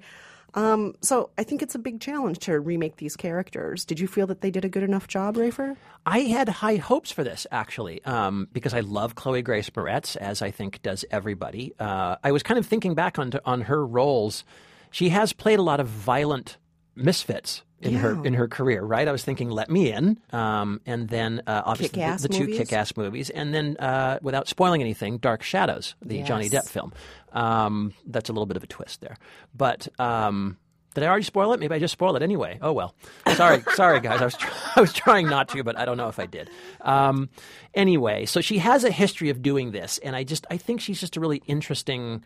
um, 0.55 0.95
so 1.01 1.31
I 1.39 1.45
think 1.45 1.63
it's 1.63 1.75
a 1.75 1.79
big 1.79 2.01
challenge 2.01 2.39
to 2.41 2.59
remake 2.61 2.97
these 2.97 3.17
characters. 3.17 3.85
Did 3.85 4.01
you 4.01 4.07
feel 4.07 4.27
that 4.27 4.41
they 4.41 4.51
did 4.51 4.65
a 4.65 4.69
good 4.69 4.83
enough 4.83 5.09
job, 5.09 5.37
Rafer? 5.37 5.77
I 6.05 6.21
had 6.21 6.49
high 6.49 6.77
hopes 6.77 7.11
for 7.11 7.25
this 7.25 7.47
actually, 7.51 8.05
um, 8.05 8.49
because 8.53 8.75
I 8.75 8.81
love 8.81 9.15
Chloe 9.15 9.43
Grace 9.43 9.71
Moretz, 9.71 10.17
as 10.17 10.43
I 10.43 10.51
think 10.51 10.83
does 10.83 11.05
everybody. 11.11 11.73
Uh, 11.79 12.17
I 12.23 12.33
was 12.33 12.43
kind 12.43 12.59
of 12.59 12.67
thinking 12.67 12.95
back 12.95 13.19
on 13.19 13.33
on 13.45 13.63
her 13.63 13.87
roles. 13.87 14.45
She 14.91 15.09
has 15.09 15.33
played 15.33 15.59
a 15.59 15.63
lot 15.63 15.81
of 15.81 15.89
violent 15.89 16.59
misfits 16.95 17.63
in 17.83 17.95
her 17.95 18.25
in 18.25 18.35
her 18.35 18.49
career, 18.49 18.83
right? 18.83 19.07
I 19.07 19.13
was 19.13 19.25
thinking 19.25 19.51
"Let 19.51 19.71
Me 19.71 19.93
In," 19.93 20.19
um, 20.31 20.81
and 20.87 21.09
then 21.09 21.43
uh, 21.47 21.63
obviously 21.65 22.01
the, 22.03 22.19
the 22.23 22.29
two 22.29 22.41
movies? 22.41 22.59
kick-ass 22.59 22.97
movies, 22.97 23.31
and 23.31 23.53
then 23.53 23.77
uh, 23.79 24.19
without 24.23 24.49
spoiling 24.49 24.81
anything, 24.81 25.19
"Dark 25.19 25.43
Shadows," 25.43 25.95
the 26.01 26.23
Johnny 26.23 26.49
Depp 26.49 26.69
film. 26.69 26.93
Um, 27.33 27.93
that's 28.07 28.29
a 28.29 28.33
little 28.33 28.47
bit 28.47 28.57
of 28.57 28.63
a 28.63 28.69
twist 28.69 29.01
there, 29.01 29.17
but. 29.55 29.89
Um, 30.01 30.59
did 30.95 31.05
I 31.05 31.07
already 31.07 31.25
spoil 31.25 31.55
it? 31.55 31.61
Maybe 31.61 31.75
I 31.75 31.79
just 31.79 31.93
spoiled 31.93 32.17
it 32.17 32.23
anyway. 32.23 32.59
Oh 32.61 32.73
well. 32.75 32.95
Sorry, 33.35 33.63
sorry 33.75 34.01
guys. 34.01 34.21
I 34.21 34.27
was 34.27 34.37
try- 34.37 34.53
I 34.77 34.81
was 34.83 34.93
trying 34.93 35.27
not 35.27 35.49
to, 35.49 35.65
but 35.65 35.79
I 35.79 35.87
don't 35.87 35.97
know 35.97 36.09
if 36.09 36.19
I 36.19 36.27
did. 36.27 36.51
Um, 36.83 37.31
anyway, 37.73 38.27
so 38.27 38.43
she 38.43 38.59
has 38.59 38.85
a 38.85 38.91
history 38.91 39.31
of 39.31 39.41
doing 39.41 39.71
this, 39.71 39.97
and 39.99 40.15
I 40.15 40.23
just 40.23 40.47
I 40.51 40.59
think 40.59 40.83
she's 40.83 41.01
just 41.01 41.17
a 41.17 41.21
really 41.21 41.43
interesting. 41.47 42.23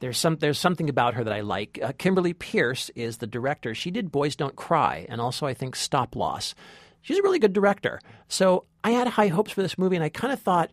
There's 0.00 0.18
some 0.18 0.36
there's 0.36 0.58
something 0.58 0.88
about 0.88 1.14
her 1.14 1.24
that 1.24 1.32
I 1.32 1.40
like. 1.40 1.78
Uh, 1.82 1.92
Kimberly 1.96 2.32
Peirce 2.32 2.90
is 2.94 3.18
the 3.18 3.26
director. 3.26 3.74
She 3.74 3.90
did 3.90 4.12
Boys 4.12 4.36
Don't 4.36 4.56
Cry, 4.56 5.06
and 5.08 5.20
also 5.20 5.46
I 5.46 5.54
think 5.54 5.74
Stop 5.76 6.14
Loss. 6.14 6.54
She's 7.02 7.18
a 7.18 7.22
really 7.22 7.38
good 7.38 7.52
director. 7.52 8.00
So 8.28 8.64
I 8.84 8.90
had 8.90 9.08
high 9.08 9.28
hopes 9.28 9.52
for 9.52 9.62
this 9.62 9.78
movie, 9.78 9.96
and 9.96 10.04
I 10.04 10.08
kind 10.08 10.32
of 10.32 10.40
thought 10.40 10.70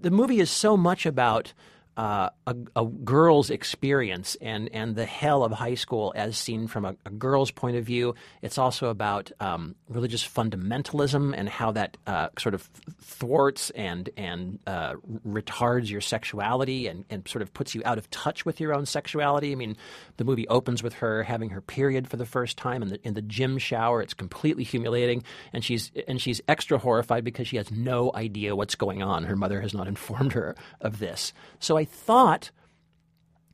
the 0.00 0.10
movie 0.10 0.40
is 0.40 0.50
so 0.50 0.76
much 0.76 1.06
about 1.06 1.52
uh, 1.96 2.30
a, 2.46 2.56
a 2.76 2.84
girl's 2.84 3.50
experience 3.50 4.36
and, 4.40 4.68
and 4.72 4.96
the 4.96 5.04
hell 5.04 5.44
of 5.44 5.52
high 5.52 5.74
school 5.74 6.12
as 6.16 6.36
seen 6.36 6.66
from 6.66 6.84
a, 6.84 6.96
a 7.06 7.10
girl's 7.10 7.50
point 7.50 7.76
of 7.76 7.84
view. 7.84 8.14
It's 8.42 8.58
also 8.58 8.88
about 8.88 9.30
um, 9.40 9.74
religious 9.88 10.26
fundamentalism 10.26 11.34
and 11.36 11.48
how 11.48 11.72
that 11.72 11.96
uh, 12.06 12.28
sort 12.38 12.54
of 12.54 12.62
thwarts 13.00 13.70
and 13.70 14.10
and 14.16 14.58
uh, 14.66 14.94
retards 15.26 15.90
your 15.90 16.00
sexuality 16.00 16.86
and, 16.86 17.04
and 17.10 17.26
sort 17.28 17.42
of 17.42 17.52
puts 17.54 17.74
you 17.74 17.82
out 17.84 17.98
of 17.98 18.10
touch 18.10 18.44
with 18.44 18.60
your 18.60 18.74
own 18.74 18.86
sexuality. 18.86 19.52
I 19.52 19.54
mean, 19.54 19.76
the 20.16 20.24
movie 20.24 20.48
opens 20.48 20.82
with 20.82 20.94
her 20.94 21.22
having 21.22 21.50
her 21.50 21.60
period 21.60 22.08
for 22.08 22.16
the 22.16 22.26
first 22.26 22.56
time 22.56 22.82
in 22.82 22.88
the 22.88 23.00
in 23.06 23.14
the 23.14 23.22
gym 23.22 23.58
shower. 23.58 24.02
It's 24.02 24.14
completely 24.14 24.64
humiliating, 24.64 25.22
and 25.52 25.64
she's 25.64 25.92
and 26.08 26.20
she's 26.20 26.40
extra 26.48 26.78
horrified 26.78 27.24
because 27.24 27.46
she 27.48 27.56
has 27.56 27.70
no 27.70 28.10
idea 28.14 28.56
what's 28.56 28.74
going 28.74 29.02
on. 29.02 29.24
Her 29.24 29.36
mother 29.36 29.60
has 29.60 29.74
not 29.74 29.88
informed 29.88 30.32
her 30.32 30.56
of 30.80 30.98
this. 30.98 31.32
So 31.60 31.76
I 31.76 31.83
thought 31.84 32.50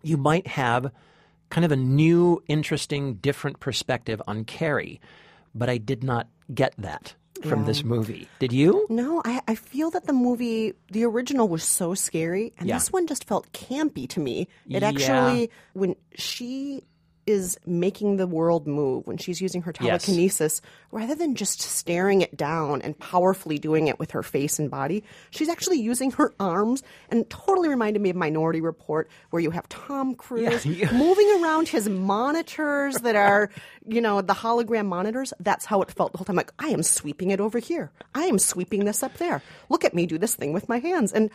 you 0.02 0.16
might 0.16 0.46
have 0.46 0.90
kind 1.50 1.64
of 1.64 1.72
a 1.72 1.76
new, 1.76 2.42
interesting, 2.46 3.14
different 3.14 3.60
perspective 3.60 4.22
on 4.26 4.44
Carrie, 4.44 5.00
but 5.54 5.68
I 5.68 5.78
did 5.78 6.02
not 6.04 6.28
get 6.54 6.74
that 6.78 7.14
from 7.42 7.64
this 7.64 7.82
movie. 7.84 8.28
Did 8.38 8.52
you? 8.52 8.86
No, 8.90 9.22
I, 9.24 9.40
I 9.48 9.54
feel 9.54 9.90
that 9.90 10.06
the 10.06 10.12
movie, 10.12 10.74
the 10.90 11.04
original 11.04 11.48
was 11.48 11.64
so 11.64 11.94
scary, 11.94 12.52
and 12.58 12.68
Yeah. 12.68 12.76
this 12.76 12.92
one 12.92 13.06
just 13.06 13.24
felt 13.24 13.50
campy 13.52 14.08
to 14.10 14.20
me. 14.20 14.42
It 14.68 14.82
Yeah. 14.82 14.88
actually, 14.88 15.50
when 15.72 15.96
she 16.14 16.84
is 17.26 17.58
making 17.66 18.16
the 18.16 18.26
world 18.26 18.66
move, 18.66 19.06
when 19.06 19.16
she's 19.18 19.40
using 19.40 19.62
her 19.62 19.72
Yes. 19.80 20.04
telekinesis, 20.04 20.60
rather 20.90 21.14
than 21.14 21.34
just 21.34 21.60
staring 21.60 22.22
it 22.22 22.36
down 22.36 22.82
and 22.82 22.98
powerfully 22.98 23.58
doing 23.58 23.86
it 23.88 23.98
with 23.98 24.10
her 24.12 24.22
face 24.22 24.58
and 24.58 24.70
body, 24.70 25.04
she's 25.30 25.48
actually 25.48 25.78
using 25.80 26.10
her 26.12 26.32
arms 26.40 26.82
and 27.10 27.28
totally 27.30 27.68
reminded 27.68 28.00
me 28.02 28.10
of 28.10 28.16
Minority 28.16 28.60
Report, 28.60 29.08
where 29.30 29.40
you 29.42 29.50
have 29.50 29.68
Tom 29.68 30.14
Cruise 30.14 30.64
Yeah. 30.66 30.90
moving 30.96 31.30
around 31.42 31.68
his 31.68 31.88
monitors 31.88 32.96
that 32.96 33.16
are, 33.16 33.50
you 33.86 34.00
know, 34.00 34.20
the 34.22 34.34
hologram 34.34 34.86
monitors. 34.86 35.32
That's 35.40 35.64
how 35.66 35.82
it 35.82 35.90
felt 35.90 36.12
the 36.12 36.18
whole 36.18 36.24
time. 36.24 36.36
Like, 36.36 36.52
I 36.58 36.68
am 36.68 36.82
sweeping 36.82 37.30
it 37.30 37.40
over 37.40 37.58
here. 37.58 37.90
I 38.14 38.24
am 38.24 38.38
sweeping 38.38 38.84
this 38.84 39.02
up 39.02 39.14
there. 39.18 39.42
Look 39.68 39.84
at 39.84 39.94
me 39.94 40.06
do 40.06 40.18
this 40.18 40.34
thing 40.34 40.52
with 40.52 40.68
my 40.68 40.78
hands. 40.78 41.12
And 41.12 41.30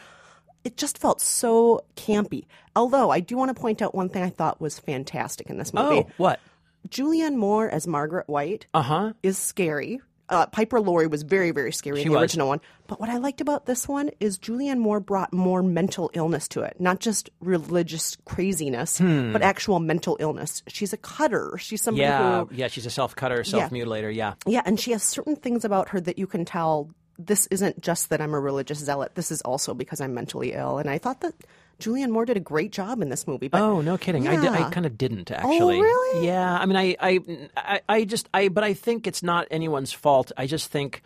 it 0.65 0.75
just 0.75 0.97
felt 0.97 1.21
so 1.21 1.85
campy. 1.95 2.45
Although 2.75 3.09
I 3.11 3.21
do 3.21 3.37
want 3.37 3.55
to 3.55 3.61
point 3.61 3.81
out 3.81 3.95
one 3.95 4.09
thing 4.09 4.23
I 4.23 4.29
thought 4.29 4.59
was 4.59 4.77
fantastic 4.79 5.49
in 5.49 5.57
this 5.57 5.73
movie. 5.73 6.05
Oh, 6.05 6.11
what? 6.17 6.41
Julianne 6.89 7.35
Moore 7.35 7.69
as 7.69 7.87
Margaret 7.87 8.27
White 8.27 8.67
Uh 8.73 8.81
huh. 8.81 9.13
is 9.23 9.37
scary. 9.37 10.01
Uh, 10.27 10.47
Piper 10.47 10.81
Laurie 10.81 11.05
was 11.05 11.21
very, 11.21 11.51
very 11.51 11.71
scary 11.71 11.97
She 11.97 12.03
in 12.03 12.09
the 12.09 12.15
was. 12.15 12.23
original 12.23 12.47
one. 12.47 12.59
But 12.87 12.99
what 12.99 13.09
I 13.09 13.17
liked 13.17 13.41
about 13.41 13.67
this 13.67 13.87
one 13.87 14.09
is 14.19 14.39
Julianne 14.39 14.79
Moore 14.79 14.99
brought 14.99 15.31
more 15.31 15.61
mental 15.61 16.09
illness 16.15 16.47
to 16.49 16.61
it, 16.63 16.77
not 16.79 16.99
just 16.99 17.29
religious 17.39 18.17
craziness, 18.25 18.99
but 18.99 19.43
actual 19.43 19.79
mental 19.79 20.17
illness. 20.19 20.63
She's 20.67 20.93
a 20.93 20.97
cutter. 20.97 21.57
She's 21.59 21.83
somebody 21.83 22.01
Yeah, 22.03 22.45
who, 22.45 22.49
yeah. 22.55 22.67
She's 22.69 22.87
a 22.87 22.89
self 22.89 23.15
cutter, 23.15 23.43
self 23.43 23.69
mutilator. 23.71 24.13
Yeah. 24.13 24.33
yeah, 24.47 24.63
and 24.65 24.79
she 24.79 24.91
has 24.91 25.03
certain 25.03 25.35
things 25.35 25.63
about 25.63 25.89
her 25.89 26.01
that 26.01 26.17
you 26.17 26.25
can 26.27 26.43
tell. 26.43 26.89
This 27.17 27.47
isn't 27.47 27.81
just 27.81 28.09
that 28.09 28.21
I'm 28.21 28.33
a 28.33 28.39
religious 28.39 28.79
zealot. 28.79 29.15
This 29.15 29.31
is 29.31 29.41
also 29.41 29.73
because 29.73 30.01
I'm 30.01 30.13
mentally 30.13 30.53
ill. 30.53 30.77
And 30.79 30.89
I 30.89 30.97
thought 30.97 31.21
that 31.21 31.33
Julianne 31.79 32.09
Moore 32.09 32.25
did 32.25 32.37
a 32.37 32.41
great 32.41 32.71
job 32.71 33.01
in 33.01 33.09
this 33.09 33.27
movie. 33.27 33.47
But 33.47 33.61
Oh 33.61 33.81
no, 33.81 33.97
kidding! 33.97 34.27
I, 34.27 34.35
did, 34.35 34.49
I 34.49 34.67
Oh, 34.67 34.69
kind 34.69 34.85
of 34.85 34.97
didn't 34.97 35.31
actually. 35.31 35.79
really? 35.81 36.25
Yeah, 36.27 36.57
I 36.57 36.65
mean, 36.65 36.75
I, 36.77 36.95
I, 36.99 37.19
I, 37.57 37.81
I 37.89 38.03
just, 38.05 38.27
I, 38.33 38.49
but 38.49 38.63
I 38.63 38.73
think 38.73 39.07
it's 39.07 39.23
not 39.23 39.47
anyone's 39.51 39.91
fault. 39.93 40.31
I 40.37 40.47
just 40.47 40.71
think, 40.71 41.01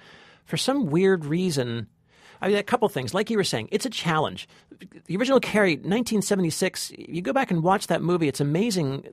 for 0.46 0.58
some 0.58 0.88
weird 0.88 1.26
reason, 1.26 1.88
I 2.42 2.48
mean, 2.48 2.58
a 2.58 2.64
couple 2.64 2.88
things. 2.90 3.14
Like 3.14 3.30
you 3.30 3.38
were 3.38 3.44
saying, 3.44 3.70
it's 3.72 3.86
a 3.86 3.90
challenge. 3.90 4.48
The 5.08 5.18
original 5.18 5.40
Carrie, 5.40 5.74
1976. 5.76 6.92
You 6.98 7.22
go 7.22 7.34
back 7.34 7.52
and 7.52 7.62
watch 7.64 7.88
that 7.88 8.02
movie. 8.02 8.28
It's 8.28 8.40
amazing 8.40 9.06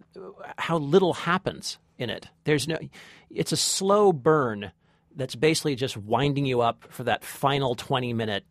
how 0.59 0.79
little 0.79 1.13
happens 1.15 1.79
in 1.99 2.11
it. 2.11 2.29
There's 2.45 2.69
no. 2.69 2.79
It's 3.31 3.53
a 3.53 3.57
slow 3.57 4.13
burn 4.13 4.73
that's 5.17 5.35
basically 5.35 5.75
just 5.75 5.97
winding 5.97 6.47
you 6.47 6.61
up 6.61 6.85
for 6.91 7.05
that 7.05 7.25
final 7.25 7.75
20 7.75 8.13
minute 8.13 8.45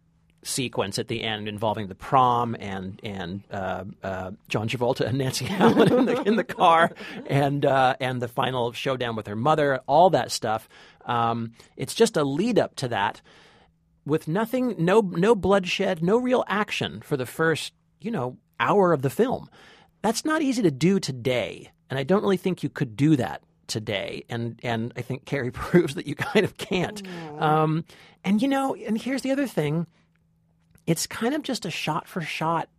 sequence 0.45 0.99
at 0.99 1.07
the 1.07 1.23
end 1.23 1.47
involving 1.47 1.87
the 1.87 1.95
prom 1.95 2.55
and 2.59 2.99
and 3.03 3.43
uh, 3.51 3.83
uh, 4.03 4.31
John 4.47 4.67
Travolta 4.69 5.07
and 5.07 5.17
Nancy 5.17 5.47
Allen 5.49 5.91
in 5.91 6.05
the 6.05 6.21
in 6.23 6.35
the 6.35 6.43
car 6.43 6.91
and 7.27 7.65
uh, 7.65 7.95
and 7.99 8.21
the 8.21 8.27
final 8.27 8.71
showdown 8.71 9.15
with 9.15 9.27
her 9.27 9.35
mother, 9.35 9.81
all 9.87 10.11
that 10.11 10.31
stuff. 10.31 10.69
Um, 11.05 11.53
it's 11.77 11.93
just 11.93 12.17
a 12.17 12.23
lead 12.23 12.59
up 12.59 12.75
to 12.77 12.87
that 12.89 13.21
with 14.05 14.27
nothing, 14.27 14.75
no 14.77 15.01
no 15.01 15.35
bloodshed, 15.35 16.03
no 16.03 16.17
real 16.17 16.43
action 16.47 17.01
for 17.01 17.17
the 17.17 17.25
first 17.25 17.73
you 17.99 18.11
know 18.11 18.37
hour 18.59 18.93
of 18.93 19.01
the 19.01 19.09
film. 19.09 19.49
That's 20.01 20.25
not 20.25 20.43
easy 20.43 20.61
to 20.61 20.71
do 20.71 20.99
today, 20.99 21.71
and 21.89 21.97
I 21.97 22.03
don't 22.03 22.21
really 22.21 22.37
think 22.37 22.61
you 22.61 22.69
could 22.69 22.95
do 22.95 23.15
that 23.15 23.41
today. 23.67 24.25
And 24.29 24.59
and 24.63 24.93
I 24.95 25.01
think 25.01 25.25
Carrie 25.25 25.51
proves 25.53 25.95
that 25.95 26.07
you 26.07 26.15
kind 26.15 26.45
of 26.45 26.57
can't. 26.57 27.01
Um, 27.39 27.85
and 28.23 28.41
you 28.41 28.47
know, 28.47 28.75
and 28.75 28.99
here's 28.99 29.21
the 29.21 29.31
other 29.31 29.47
thing 29.47 29.87
it's 30.87 31.07
kind 31.07 31.33
of 31.33 31.41
just 31.41 31.65
a 31.65 31.71
shot 31.71 32.07
for 32.07 32.21
shot 32.21 32.69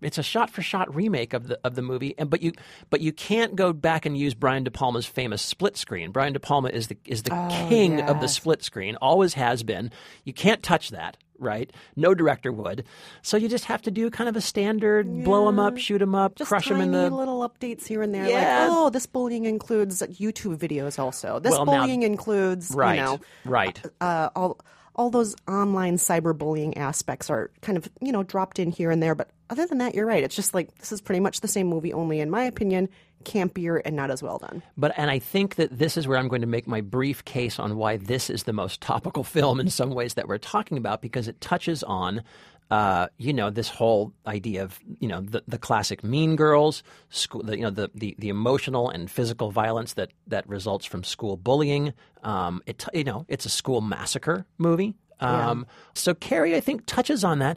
it's 0.00 0.18
a 0.18 0.22
shot 0.22 0.50
for 0.50 0.62
shot 0.62 0.94
remake 0.94 1.32
of 1.32 1.48
the 1.48 1.58
of 1.64 1.74
the 1.74 1.82
movie 1.82 2.14
and 2.18 2.30
but 2.30 2.42
you 2.42 2.52
but 2.90 3.00
you 3.00 3.12
can't 3.12 3.56
go 3.56 3.72
back 3.72 4.06
and 4.06 4.16
use 4.16 4.34
Brian 4.34 4.64
De 4.64 4.70
Palma's 4.70 5.06
famous 5.06 5.42
split 5.42 5.76
screen. 5.76 6.12
Brian 6.12 6.32
De 6.32 6.40
Palma 6.40 6.68
is 6.68 6.86
the 6.88 6.96
is 7.04 7.24
the 7.24 7.30
king 7.68 8.00
of 8.00 8.16
the 8.16 8.26
yes. 8.26 8.34
split 8.34 8.62
screen, 8.62 8.96
always 8.96 9.34
has 9.34 9.62
been. 9.62 9.90
You 10.24 10.32
can't 10.32 10.62
touch 10.62 10.90
that, 10.90 11.16
right? 11.38 11.70
No 11.96 12.14
director 12.14 12.52
would. 12.52 12.84
So 13.22 13.36
you 13.36 13.48
just 13.48 13.64
have 13.66 13.82
to 13.82 13.90
do 13.90 14.10
kind 14.10 14.28
of 14.28 14.36
a 14.36 14.40
standard 14.40 15.24
blow 15.24 15.46
them 15.46 15.58
up, 15.58 15.78
shoot 15.78 15.98
them 15.98 16.14
up, 16.14 16.34
just 16.36 16.48
crush 16.48 16.70
'em 16.70 16.78
tiny 16.78 16.86
in 16.86 16.92
the 16.92 17.10
little 17.10 17.48
updates 17.48 17.86
here 17.86 18.02
and 18.02 18.14
there. 18.14 18.28
Yeah. 18.28 18.66
Like, 18.68 18.68
oh, 18.70 18.90
this 18.90 19.06
bullying 19.06 19.44
includes 19.44 20.02
YouTube 20.02 20.56
videos 20.58 20.98
also. 20.98 21.38
This 21.38 21.52
Well, 21.52 21.64
now- 21.66 21.80
bullying 21.82 22.02
includes, 22.02 22.70
right. 22.72 22.96
you 22.96 23.02
know, 23.02 23.20
right. 23.44 23.80
uh, 24.00 24.30
all 24.36 24.58
all 24.96 25.10
those 25.10 25.36
online 25.46 25.94
cyberbullying 25.96 26.76
aspects 26.76 27.30
are 27.30 27.52
kind 27.62 27.78
of 27.78 27.88
you 28.00 28.10
know 28.10 28.24
dropped 28.24 28.58
in 28.58 28.70
here 28.70 28.90
and 28.90 29.00
there. 29.02 29.14
But 29.14 29.30
other 29.48 29.64
than 29.64 29.78
that, 29.78 29.94
you're 29.94 30.06
right. 30.06 30.24
It's 30.24 30.34
just 30.34 30.54
like 30.54 30.76
this 30.78 30.90
is 30.90 31.00
pretty 31.00 31.20
much 31.20 31.40
the 31.40 31.46
same 31.48 31.68
movie, 31.68 31.92
only 31.92 32.18
in 32.20 32.30
my 32.30 32.42
opinion, 32.42 32.88
campier 33.24 33.80
and 33.84 33.96
not 33.96 34.10
as 34.10 34.22
well 34.22 34.38
done. 34.38 34.62
But 34.76 34.92
and 34.96 35.10
I 35.10 35.18
think 35.18 35.56
that 35.56 35.78
this 35.78 35.96
is 35.96 36.06
where 36.06 36.18
I'm 36.18 36.28
going 36.28 36.40
to 36.40 36.46
make 36.46 36.66
my 36.66 36.80
brief 36.80 37.24
case 37.24 37.58
on 37.58 37.76
why 37.76 37.96
this 37.96 38.30
is 38.30 38.44
the 38.44 38.52
most 38.52 38.80
topical 38.80 39.24
film 39.36 39.60
in 39.60 39.70
some 39.70 39.90
ways 39.90 40.14
that 40.14 40.28
we're 40.28 40.38
talking 40.38 40.78
about 40.78 41.02
because 41.02 41.28
it 41.28 41.40
touches 41.40 41.82
on 41.82 42.22
uh, 42.70 43.08
you 43.16 43.32
know 43.32 43.50
this 43.50 43.68
whole 43.68 44.12
idea 44.26 44.62
of 44.62 44.78
you 45.00 45.08
know 45.08 45.20
the, 45.20 45.42
the 45.48 45.58
classic 45.58 46.04
Mean 46.04 46.36
Girls, 46.36 46.82
school, 47.08 47.42
the, 47.42 47.56
you 47.56 47.62
know 47.62 47.70
the, 47.70 47.90
the 47.94 48.14
the 48.18 48.28
emotional 48.28 48.90
and 48.90 49.10
physical 49.10 49.50
violence 49.50 49.94
that 49.94 50.10
that 50.26 50.46
results 50.48 50.84
from 50.84 51.02
school 51.02 51.36
bullying. 51.36 51.94
Um, 52.22 52.62
it 52.66 52.84
you 52.92 53.04
know 53.04 53.24
it's 53.28 53.46
a 53.46 53.50
school 53.50 53.80
massacre 53.80 54.44
movie. 54.58 54.94
Um, 55.20 55.66
So 55.94 56.14
Carrie, 56.14 56.54
I 56.54 56.60
think, 56.60 56.84
touches 56.86 57.24
on 57.24 57.40
that, 57.40 57.56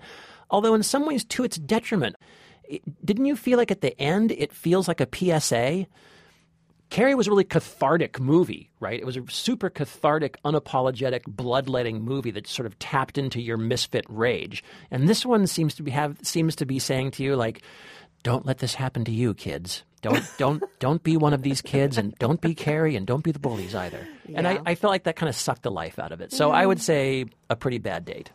although 0.50 0.74
in 0.74 0.82
some 0.82 1.06
ways 1.06 1.24
to 1.26 1.44
its 1.44 1.58
detriment. 1.58 2.16
It- 2.72 3.06
didn't 3.06 3.26
you 3.26 3.36
feel 3.36 3.58
like 3.58 3.72
at 3.72 3.82
the 3.82 4.00
end 4.02 4.32
it 4.32 4.52
feels 4.54 4.88
like 4.88 5.02
a 5.02 5.08
PSA? 5.14 5.86
Carrie 6.90 7.16
was 7.16 7.28
a 7.28 7.32
really 7.32 7.46
cathartic 7.46 8.20
movie, 8.20 8.70
right? 8.82 9.00
It 9.00 9.06
was 9.06 9.16
a 9.16 9.24
super 9.30 9.70
cathartic, 9.70 10.38
unapologetic, 10.44 11.22
bloodletting 11.26 12.02
movie 12.04 12.32
that 12.32 12.48
sort 12.48 12.66
of 12.66 12.78
tapped 12.80 13.18
into 13.18 13.40
your 13.42 13.56
misfit 13.56 14.06
rage. 14.10 14.62
And 14.92 15.08
this 15.08 15.26
one 15.26 15.48
seems 15.48 15.74
to 15.76 15.84
be 15.84 15.92
have 15.92 16.18
seems 16.22 16.54
to 16.58 16.66
be 16.66 16.80
saying 16.80 17.12
to 17.12 17.24
you 17.24 17.38
like, 17.38 17.62
"Don't 18.24 18.46
let 18.46 18.58
this 18.58 18.74
happen 18.76 19.06
to 19.06 19.12
you, 19.12 19.34
kids. 19.34 19.84
Don't 20.02 20.22
don't 20.38 20.62
don't 20.80 21.02
be 21.02 21.16
one 21.16 21.34
of 21.34 21.44
these 21.44 21.62
kids, 21.62 21.98
and 21.98 22.14
don't 22.20 22.42
be 22.42 22.54
Carrie, 22.54 22.98
and 22.98 23.08
don't 23.08 23.24
be 23.24 23.32
the 23.32 23.40
bullies 23.40 23.74
either." 23.74 24.06
And 24.36 24.46
I, 24.46 24.60
I 24.66 24.76
felt 24.76 24.92
like 24.92 25.04
that 25.04 25.16
kind 25.16 25.30
of 25.30 25.36
sucked 25.36 25.64
the 25.64 25.72
life 25.72 25.98
out 25.98 26.12
of 26.12 26.20
it. 26.20 26.34
So 26.34 26.52
I 26.52 26.66
would 26.66 26.82
say 26.82 27.26
a 27.50 27.56
pretty 27.56 27.78
bad 27.78 28.04
date. 28.04 28.32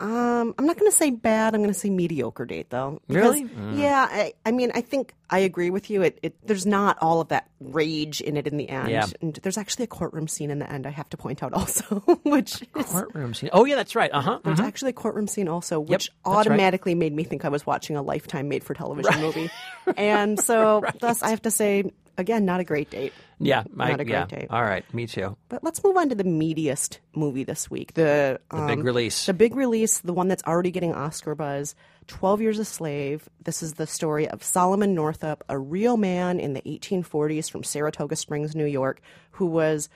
Um, 0.00 0.54
I'm 0.56 0.66
not 0.66 0.78
going 0.78 0.90
to 0.90 0.96
say 0.96 1.10
bad. 1.10 1.54
I'm 1.54 1.60
going 1.60 1.72
to 1.72 1.78
say 1.78 1.90
mediocre 1.90 2.44
date, 2.44 2.70
though. 2.70 3.00
Because, 3.08 3.40
Really? 3.40 3.80
Yeah. 3.80 4.06
I, 4.08 4.32
I 4.46 4.52
mean, 4.52 4.70
I 4.74 4.80
think 4.80 5.14
I 5.30 5.40
agree 5.40 5.70
with 5.70 5.90
you. 5.90 6.02
It, 6.02 6.18
it 6.22 6.46
there's 6.46 6.66
not 6.66 6.98
all 7.00 7.20
of 7.20 7.28
that 7.28 7.50
rage 7.60 8.20
in 8.20 8.36
it 8.36 8.46
in 8.46 8.56
the 8.56 8.68
end. 8.68 8.90
Yeah. 8.90 9.06
And 9.20 9.34
there's 9.42 9.58
actually 9.58 9.84
a 9.84 9.88
courtroom 9.88 10.28
scene 10.28 10.50
in 10.50 10.58
the 10.58 10.70
end. 10.70 10.86
I 10.86 10.90
have 10.90 11.08
to 11.10 11.16
point 11.16 11.42
out 11.42 11.52
also, 11.52 11.96
which 12.22 12.62
is 12.76 12.86
Courtroom 12.86 13.34
scene. 13.34 13.50
Oh 13.52 13.64
yeah, 13.64 13.74
that's 13.74 13.94
right. 13.94 14.10
Uh 14.12 14.20
huh. 14.20 14.38
There's 14.44 14.60
actually 14.60 14.90
a 14.90 14.94
courtroom 14.94 15.26
scene 15.26 15.48
also, 15.48 15.80
which 15.80 16.10
right. 16.24 16.36
automatically 16.36 16.94
made 16.94 17.12
me 17.12 17.24
think 17.24 17.44
I 17.44 17.48
was 17.48 17.66
watching 17.66 17.96
a 17.96 18.02
Lifetime 18.02 18.48
made 18.48 18.64
for 18.64 18.74
television 18.74 19.20
movie. 19.20 19.50
And 19.96 20.38
so, 20.38 20.84
thus, 21.00 21.22
I 21.22 21.30
have 21.30 21.40
to 21.42 21.50
say, 21.50 21.90
again, 22.18 22.44
not 22.44 22.60
a 22.60 22.64
great 22.64 22.90
date. 22.90 23.12
Yeah, 23.40 23.62
I, 23.78 23.90
Not 23.90 24.00
a 24.00 24.04
great 24.04 24.12
yeah. 24.14 24.26
date. 24.26 24.46
All 24.50 24.62
right, 24.62 24.84
me 24.92 25.06
too. 25.06 25.36
But 25.48 25.62
let's 25.62 25.82
move 25.84 25.96
on 25.96 26.08
to 26.08 26.14
the 26.14 26.24
meatiest 26.24 26.98
movie 27.14 27.44
this 27.44 27.70
week. 27.70 27.94
The, 27.94 28.40
The 28.50 28.66
big 28.66 28.78
um, 28.80 28.84
release. 28.84 29.26
The 29.26 29.34
big 29.34 29.54
release, 29.54 30.00
the 30.00 30.12
one 30.12 30.28
that's 30.28 30.42
already 30.44 30.72
getting 30.72 30.92
Oscar 30.92 31.34
buzz 31.34 31.74
12 32.08 32.40
Years 32.40 32.58
a 32.58 32.64
Slave. 32.64 33.28
This 33.44 33.62
is 33.62 33.74
the 33.74 33.86
story 33.86 34.28
of 34.28 34.42
Solomon 34.42 34.94
Northup, 34.94 35.44
a 35.48 35.56
real 35.58 35.96
man 35.96 36.40
in 36.40 36.54
the 36.54 36.62
1840s 36.62 37.50
from 37.50 37.62
Saratoga 37.62 38.16
Springs, 38.16 38.56
New 38.56 38.66
York, 38.66 39.00
who 39.32 39.46
was 39.46 39.88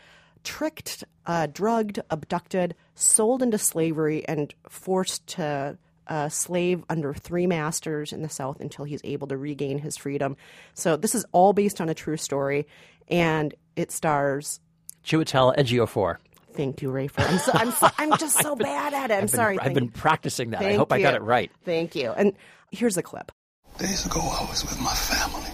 tricked, 0.44 1.04
uh, 1.26 1.48
drugged, 1.52 2.00
abducted, 2.10 2.74
sold 2.94 3.42
into 3.42 3.58
slavery, 3.58 4.26
and 4.28 4.54
forced 4.68 5.26
to 5.28 5.78
a 6.06 6.30
slave 6.30 6.84
under 6.88 7.14
three 7.14 7.46
masters 7.46 8.12
in 8.12 8.22
the 8.22 8.28
South 8.28 8.60
until 8.60 8.84
he's 8.84 9.00
able 9.04 9.26
to 9.28 9.36
regain 9.36 9.78
his 9.78 9.96
freedom. 9.96 10.36
So 10.74 10.96
this 10.96 11.14
is 11.14 11.24
all 11.32 11.52
based 11.52 11.80
on 11.80 11.88
a 11.88 11.94
true 11.94 12.16
story, 12.16 12.66
and 13.08 13.54
it 13.76 13.92
stars. 13.92 14.60
Chiwetel 15.04 15.56
Ejiofor. 15.56 16.16
Thank 16.54 16.82
you, 16.82 16.90
Rayford. 16.90 17.30
I'm, 17.30 17.38
so, 17.38 17.52
I'm, 17.54 17.70
so, 17.72 17.88
I'm 17.98 18.18
just 18.18 18.38
so 18.38 18.54
bad 18.56 18.92
at 18.92 19.10
it. 19.10 19.14
I'm 19.14 19.18
I've 19.18 19.20
been, 19.22 19.28
sorry. 19.28 19.58
I've 19.58 19.74
been 19.74 19.88
practicing 19.88 20.50
that. 20.50 20.60
I 20.60 20.64
Thank 20.64 20.78
hope 20.78 20.92
I 20.92 21.00
got 21.00 21.14
it 21.14 21.22
right. 21.22 21.50
Thank 21.64 21.94
you. 21.94 22.12
And 22.12 22.34
here's 22.70 22.96
a 22.96 23.02
clip. 23.02 23.32
Days 23.78 24.04
ago, 24.04 24.20
I 24.20 24.44
was 24.48 24.62
with 24.62 24.80
my 24.80 24.92
family. 24.92 25.50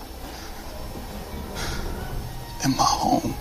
In 2.64 2.76
my 2.76 2.84
home. 2.84 3.34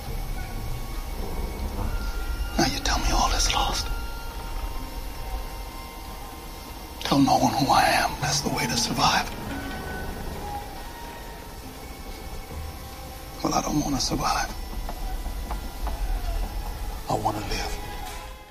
Now 2.58 2.66
you 2.66 2.80
tell 2.80 3.00
me 3.00 3.12
all 3.12 3.32
is 3.32 3.54
lost. 3.54 3.88
Tell 7.08 7.20
no 7.20 7.38
one 7.38 7.54
who 7.54 7.72
I 7.72 7.84
am. 7.84 8.12
That's 8.20 8.42
the 8.42 8.50
way 8.50 8.66
to 8.66 8.76
survive. 8.76 9.34
Well, 13.42 13.54
I 13.54 13.62
don't 13.62 13.80
want 13.80 13.96
to 13.96 14.02
survive. 14.02 14.54
I 17.10 17.14
want 17.14 17.38
to 17.38 17.44
live. 17.44 17.78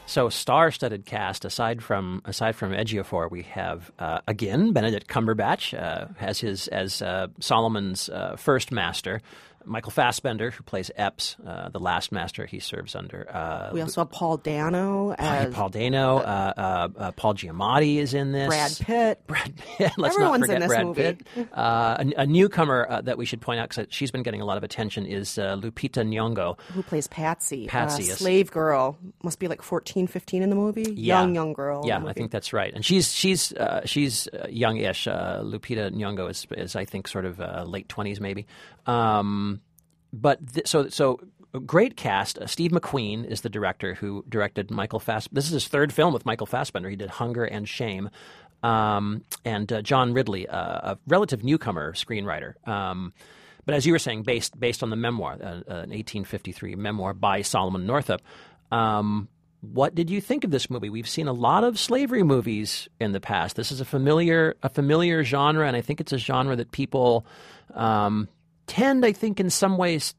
So, 0.07 0.31
star-studded 0.31 1.05
cast. 1.05 1.45
Aside 1.45 1.83
from 1.83 2.23
aside 2.25 2.57
from 2.57 2.73
Ejiofor, 2.73 3.31
we 3.31 3.43
have 3.43 3.91
uh, 3.99 4.21
again 4.27 4.73
Benedict 4.73 5.07
Cumberbatch 5.07 5.79
uh, 5.79 6.07
has 6.17 6.41
his 6.41 6.69
as 6.69 7.03
uh, 7.03 7.27
Solomon's 7.41 8.09
uh, 8.09 8.37
first 8.37 8.73
master. 8.73 9.21
Michael 9.67 9.91
Fassbender, 9.91 10.51
who 10.51 10.63
plays 10.63 10.91
Epps, 10.97 11.37
uh, 11.47 11.69
the 11.69 11.81
last 11.81 12.13
master 12.13 12.47
he 12.47 12.61
serves 12.61 12.95
under. 12.95 13.27
Uh, 13.31 13.71
We 13.73 13.81
also 13.83 14.03
have 14.03 14.11
Paul 14.11 14.37
Dano 14.39 15.13
as 15.19 15.53
Paul 15.53 15.69
Dano, 15.71 16.19
uh, 16.19 16.21
uh, 16.57 16.89
uh, 16.99 17.11
Paul 17.13 17.35
Giamatti 17.35 17.97
is 17.97 18.15
in 18.15 18.33
this. 18.33 18.47
Brad 18.49 18.79
Pitt. 18.81 19.23
Brad 19.27 19.57
Pitt. 19.57 19.93
Let's 19.99 20.15
Everyone's 20.17 20.41
not 20.41 20.47
forget 20.47 20.55
in 20.57 20.61
this 20.61 20.69
Brad 20.69 20.87
movie. 20.87 21.03
Pitt. 21.03 21.49
Uh, 21.53 21.97
a, 22.17 22.23
a 22.23 22.27
newcomer 22.27 22.87
uh, 22.89 23.01
that 23.03 23.19
we 23.19 23.27
should 23.27 23.41
point 23.41 23.61
out 23.61 23.69
because 23.69 23.87
she's 23.91 24.11
been 24.11 24.23
getting 24.23 24.41
a 24.41 24.45
lot 24.45 24.57
of 24.57 24.63
attention 24.65 25.05
is 25.05 25.37
uh, 25.39 25.57
Lupita 25.57 26.07
Nyong'o. 26.07 26.59
who 26.73 26.83
plays 26.83 27.07
Patsy. 27.09 27.67
Patsy, 27.67 28.05
a 28.11 28.17
slave 28.17 28.51
girl. 28.51 28.97
Must 29.23 29.39
be 29.39 29.49
like 29.49 29.63
14, 29.63 30.07
15 30.07 30.43
in 30.43 30.51
the 30.51 30.57
movie. 30.57 30.83
Yeah. 30.97 31.21
Young, 31.21 31.35
young 31.35 31.53
girl. 31.53 31.83
Yeah, 31.87 32.05
I 32.07 32.13
think 32.13 32.31
that's 32.31 32.53
right. 32.53 32.73
And 32.73 32.85
she's 32.85 33.13
she's 33.13 33.53
uh, 33.53 33.83
she's 33.85 34.29
youngish. 34.49 35.09
Uh, 35.09 35.41
Lupita 35.43 35.91
Nyong'o 35.93 36.31
is 36.31 36.47
is 36.53 36.77
I 36.77 36.85
think 36.85 37.09
sort 37.09 37.25
of 37.25 37.41
uh, 37.41 37.65
late 37.67 37.89
twenties 37.89 38.21
maybe. 38.21 38.47
Um, 38.87 39.56
but 40.13 40.55
th- 40.55 40.67
so 40.67 40.89
so 40.89 41.21
a 41.55 41.61
great 41.61 41.97
cast. 41.97 42.39
Uh, 42.39 42.47
Steve 42.47 42.71
McQueen 42.71 43.25
is 43.25 43.41
the 43.41 43.49
director 43.49 43.95
who 43.95 44.25
directed 44.29 44.71
Michael 44.71 45.01
Fass. 45.01 45.29
This 45.33 45.47
is 45.47 45.53
his 45.53 45.69
third 45.69 45.93
film 45.93 46.13
with 46.13 46.27
Michael 46.27 46.47
Fassbender. 46.47 46.89
He 46.89 46.97
did 46.97 47.11
Hunger 47.11 47.45
and 47.45 47.69
Shame. 47.69 48.11
Um, 48.63 49.23
and 49.45 49.73
uh, 49.73 49.83
John 49.83 50.13
Ridley, 50.13 50.49
uh, 50.49 50.93
a 50.93 50.99
relative 51.07 51.45
newcomer 51.45 51.93
screenwriter. 51.93 52.55
Um, 52.67 53.13
but 53.65 53.75
as 53.75 53.85
you 53.85 53.93
were 53.93 53.99
saying, 53.99 54.23
based 54.23 54.59
based 54.59 54.83
on 54.83 54.91
the 54.91 54.97
memoir, 54.97 55.35
uh, 55.35 55.63
an 55.67 55.91
1853 55.91 56.77
memoir 56.77 57.13
by 57.15 57.43
Solomon 57.43 57.87
Northup. 57.87 58.23
Um, 58.71 59.29
what 59.61 59.95
did 59.95 60.11
you 60.11 60.21
think 60.21 60.45
of 60.45 60.51
this 60.51 60.71
movie? 60.71 60.89
We've 60.89 61.09
seen 61.09 61.29
a 61.29 61.33
lot 61.33 61.65
of 61.65 61.79
slavery 61.79 62.23
movies 62.23 62.89
in 63.01 63.13
the 63.13 63.21
past. 63.21 63.57
This 63.57 63.73
is 63.73 63.81
a 63.81 63.85
familiar 63.85 64.57
a 64.63 64.69
familiar 64.69 65.25
genre, 65.25 65.67
and 65.67 65.77
I 65.77 65.81
think 65.81 66.01
it's 66.01 66.13
a 66.13 66.19
genre 66.19 66.57
that 66.57 66.71
people 66.71 67.27
um, 67.75 68.29
tend, 68.67 69.05
I 69.05 69.13
think, 69.13 69.41
in 69.41 69.51
some 69.51 69.77
ways, 69.77 70.15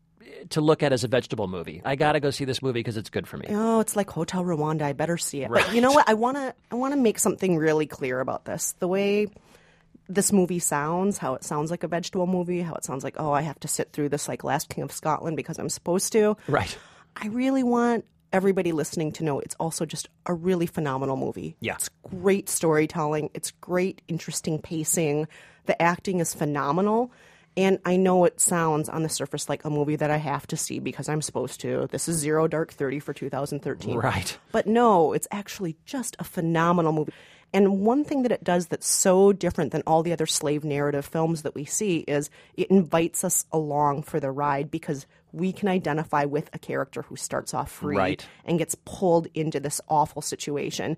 to 0.49 0.61
look 0.61 0.83
at 0.83 0.93
as 0.93 1.03
a 1.03 1.07
vegetable 1.07 1.47
movie. 1.47 1.81
I 1.83 1.95
got 1.95 2.13
to 2.13 2.19
go 2.19 2.29
see 2.29 2.45
this 2.45 2.61
movie 2.61 2.79
because 2.79 2.97
it's 2.97 3.09
good 3.09 3.27
for 3.27 3.37
me. 3.37 3.47
Oh, 3.49 3.79
it's 3.79 3.95
like 3.95 4.09
Hotel 4.09 4.43
Rwanda. 4.43 4.83
I 4.83 4.93
better 4.93 5.17
see 5.17 5.41
it. 5.41 5.49
But 5.49 5.73
you 5.73 5.81
know 5.81 5.91
what? 5.91 6.07
I 6.07 6.13
want 6.13 6.37
to. 6.37 6.53
I 6.71 6.75
want 6.75 6.93
to 6.93 6.99
make 6.99 7.19
something 7.19 7.57
really 7.57 7.87
clear 7.87 8.19
about 8.19 8.45
this. 8.45 8.73
The 8.79 8.87
way 8.87 9.27
this 10.09 10.31
movie 10.31 10.59
sounds, 10.59 11.17
how 11.17 11.35
it 11.35 11.43
sounds 11.43 11.71
like 11.71 11.83
a 11.83 11.87
vegetable 11.87 12.27
movie, 12.27 12.61
how 12.61 12.75
it 12.75 12.85
sounds 12.85 13.03
like 13.03 13.15
oh, 13.19 13.31
I 13.31 13.41
have 13.41 13.59
to 13.61 13.67
sit 13.67 13.91
through 13.91 14.09
this 14.09 14.27
like 14.27 14.43
Last 14.43 14.69
King 14.69 14.83
of 14.83 14.91
Scotland 14.91 15.37
because 15.37 15.59
I'm 15.59 15.69
supposed 15.69 16.11
to. 16.13 16.37
Right. 16.47 16.77
I 17.15 17.27
really 17.27 17.63
want 17.63 18.05
everybody 18.33 18.71
listening 18.71 19.11
to 19.13 19.23
know 19.23 19.39
it's 19.39 19.55
also 19.55 19.85
just 19.85 20.09
a 20.25 20.33
really 20.33 20.65
phenomenal 20.65 21.15
movie. 21.17 21.55
Yeah. 21.59 21.75
It's 21.75 21.89
great 22.09 22.49
storytelling, 22.49 23.29
it's 23.33 23.51
great, 23.51 24.01
interesting 24.07 24.59
pacing. 24.59 25.27
The 25.65 25.81
acting 25.81 26.19
is 26.19 26.33
phenomenal. 26.33 27.11
And 27.57 27.79
I 27.85 27.97
know 27.97 28.23
it 28.25 28.39
sounds 28.39 28.87
on 28.87 29.01
the 29.01 29.09
surface 29.09 29.49
like 29.49 29.65
a 29.65 29.69
movie 29.71 29.95
that 29.95 30.11
I 30.11 30.17
have 30.17 30.45
to 30.47 30.55
see 30.57 30.77
because 30.79 31.09
I'm 31.09 31.23
supposed 31.23 31.59
to. 31.61 31.87
This 31.91 32.07
is 32.07 32.17
Zero 32.17 32.47
Dark 32.47 32.71
30 32.71 32.99
for 32.99 33.13
2013. 33.13 33.97
Right. 33.97 34.37
But 34.51 34.67
no, 34.67 35.11
it's 35.13 35.27
actually 35.31 35.75
just 35.83 36.15
a 36.19 36.23
phenomenal 36.23 36.93
movie. 36.93 37.11
And 37.53 37.81
one 37.81 38.03
thing 38.03 38.23
that 38.23 38.31
it 38.31 38.43
does 38.43 38.67
that's 38.67 38.87
so 38.87 39.33
different 39.33 39.71
than 39.71 39.81
all 39.87 40.03
the 40.03 40.11
other 40.13 40.27
slave 40.27 40.63
narrative 40.63 41.05
films 41.05 41.41
that 41.41 41.55
we 41.55 41.65
see 41.65 41.99
is 41.99 42.29
it 42.55 42.67
invites 42.69 43.23
us 43.23 43.45
along 43.51 44.03
for 44.03 44.19
the 44.19 44.29
ride 44.29 44.69
because 44.69 45.07
we 45.31 45.51
can 45.51 45.67
identify 45.67 46.25
with 46.25 46.49
a 46.53 46.59
character 46.59 47.01
who 47.03 47.15
starts 47.15 47.53
off 47.53 47.71
free 47.71 47.97
Right. 47.97 48.27
and 48.45 48.59
gets 48.59 48.75
pulled 48.85 49.27
into 49.33 49.59
this 49.59 49.81
awful 49.87 50.21
situation. 50.21 50.95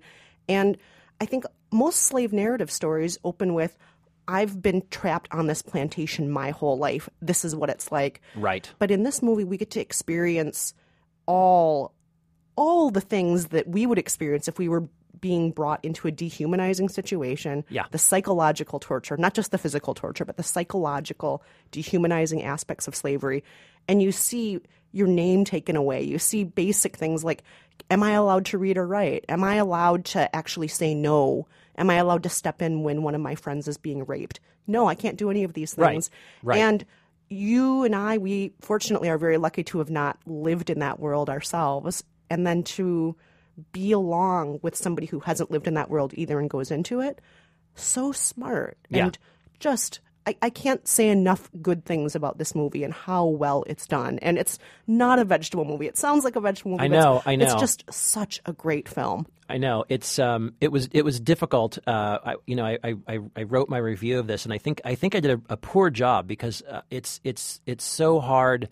And 0.48 0.76
I 1.20 1.24
think 1.26 1.44
most 1.70 2.02
slave 2.02 2.32
narrative 2.32 2.70
stories 2.70 3.16
open 3.24 3.54
with 3.54 3.78
I've 4.30 4.62
been 4.62 4.82
trapped 4.90 5.28
on 5.32 5.48
this 5.48 5.60
plantation 5.60 6.30
my 6.30 6.50
whole 6.50 6.78
life. 6.78 7.08
This 7.20 7.44
is 7.44 7.56
what 7.56 7.68
it's 7.68 7.90
like. 7.90 8.20
Right. 8.36 8.70
But 8.78 8.90
in 8.92 9.02
this 9.02 9.22
movie, 9.22 9.44
we 9.44 9.56
get 9.56 9.70
to 9.72 9.80
experience 9.80 10.72
all 11.26 11.92
all 12.56 12.90
the 12.90 13.00
things 13.00 13.46
that 13.46 13.66
we 13.66 13.86
would 13.86 13.98
experience 13.98 14.46
if 14.46 14.58
we 14.58 14.68
were 14.68 14.86
being 15.20 15.50
brought 15.50 15.84
into 15.84 16.06
a 16.06 16.10
dehumanizing 16.10 16.88
situation. 16.88 17.64
Yeah. 17.68 17.86
The 17.90 17.98
psychological 17.98 18.78
torture, 18.78 19.16
not 19.16 19.34
just 19.34 19.50
the 19.50 19.58
physical 19.58 19.94
torture, 19.94 20.24
but 20.24 20.36
the 20.36 20.42
psychological 20.42 21.42
dehumanizing 21.72 22.42
aspects 22.42 22.86
of 22.86 22.94
slavery. 22.94 23.42
And 23.88 24.02
you 24.02 24.12
see 24.12 24.60
your 24.92 25.06
name 25.08 25.44
taken 25.44 25.74
away. 25.76 26.02
You 26.02 26.18
see 26.18 26.44
basic 26.44 26.96
things 26.96 27.24
like 27.24 27.42
Am 27.90 28.02
I 28.02 28.12
allowed 28.12 28.44
to 28.46 28.58
read 28.58 28.78
or 28.78 28.86
write? 28.86 29.24
Am 29.28 29.42
I 29.42 29.56
allowed 29.56 30.04
to 30.06 30.34
actually 30.36 30.68
say 30.68 30.94
no? 30.94 31.48
Am 31.76 31.90
I 31.90 31.94
allowed 31.96 32.22
to 32.24 32.28
step 32.28 32.60
in 32.62 32.82
when 32.82 33.02
one 33.02 33.14
of 33.14 33.20
my 33.20 33.34
friends 33.34 33.68
is 33.68 33.78
being 33.78 34.04
raped? 34.04 34.40
No, 34.66 34.86
I 34.88 34.94
can't 34.94 35.16
do 35.16 35.30
any 35.30 35.44
of 35.44 35.52
these 35.54 35.74
Right. 35.78 35.92
things. 35.92 36.10
Right. 36.42 36.58
And 36.58 36.84
you 37.28 37.84
and 37.84 37.94
I, 37.94 38.18
we 38.18 38.52
fortunately 38.60 39.08
are 39.08 39.18
very 39.18 39.38
lucky 39.38 39.62
to 39.64 39.78
have 39.78 39.90
not 39.90 40.18
lived 40.26 40.68
in 40.70 40.80
that 40.80 40.98
world 41.00 41.30
ourselves, 41.30 42.02
and 42.28 42.46
then 42.46 42.62
to 42.64 43.16
be 43.72 43.92
along 43.92 44.58
with 44.62 44.76
somebody 44.76 45.06
who 45.06 45.20
hasn't 45.20 45.50
lived 45.50 45.66
in 45.66 45.74
that 45.74 45.90
world 45.90 46.12
either 46.16 46.38
and 46.40 46.48
goes 46.50 46.70
into 46.70 47.00
it. 47.00 47.20
So 47.74 48.12
smart. 48.12 48.78
Yeah. 48.88 49.04
And 49.06 49.18
just, 49.58 50.00
I, 50.26 50.36
I 50.42 50.50
can't 50.50 50.86
say 50.86 51.08
enough 51.08 51.50
good 51.62 51.84
things 51.84 52.14
about 52.14 52.38
this 52.38 52.54
movie 52.54 52.84
and 52.84 52.92
how 52.92 53.24
well 53.24 53.64
it's 53.66 53.86
done. 53.86 54.18
And 54.20 54.38
it's 54.38 54.58
not 54.86 55.18
a 55.18 55.24
vegetable 55.24 55.64
movie. 55.64 55.86
It 55.86 55.96
sounds 55.96 56.24
like 56.24 56.36
a 56.36 56.40
vegetable 56.40 56.72
movie. 56.72 56.84
I 56.84 56.88
know, 56.88 57.22
I 57.24 57.36
know. 57.36 57.46
It's 57.46 57.54
just 57.54 57.84
such 57.90 58.40
a 58.44 58.52
great 58.52 58.88
film. 58.88 59.26
I 59.48 59.58
know 59.58 59.84
it's 59.88 60.18
um 60.20 60.54
it 60.60 60.70
was 60.70 60.88
it 60.92 61.04
was 61.04 61.18
difficult. 61.18 61.78
Uh, 61.84 62.18
I, 62.24 62.34
you 62.46 62.54
know, 62.54 62.64
I, 62.64 62.78
I 63.08 63.18
I 63.34 63.42
wrote 63.42 63.68
my 63.68 63.78
review 63.78 64.20
of 64.20 64.28
this, 64.28 64.44
and 64.44 64.54
I 64.54 64.58
think 64.58 64.80
I 64.84 64.94
think 64.94 65.16
I 65.16 65.20
did 65.20 65.32
a, 65.32 65.54
a 65.54 65.56
poor 65.56 65.90
job 65.90 66.28
because 66.28 66.62
uh, 66.62 66.82
it's 66.90 67.20
it's 67.24 67.60
it's 67.66 67.84
so 67.84 68.20
hard. 68.20 68.68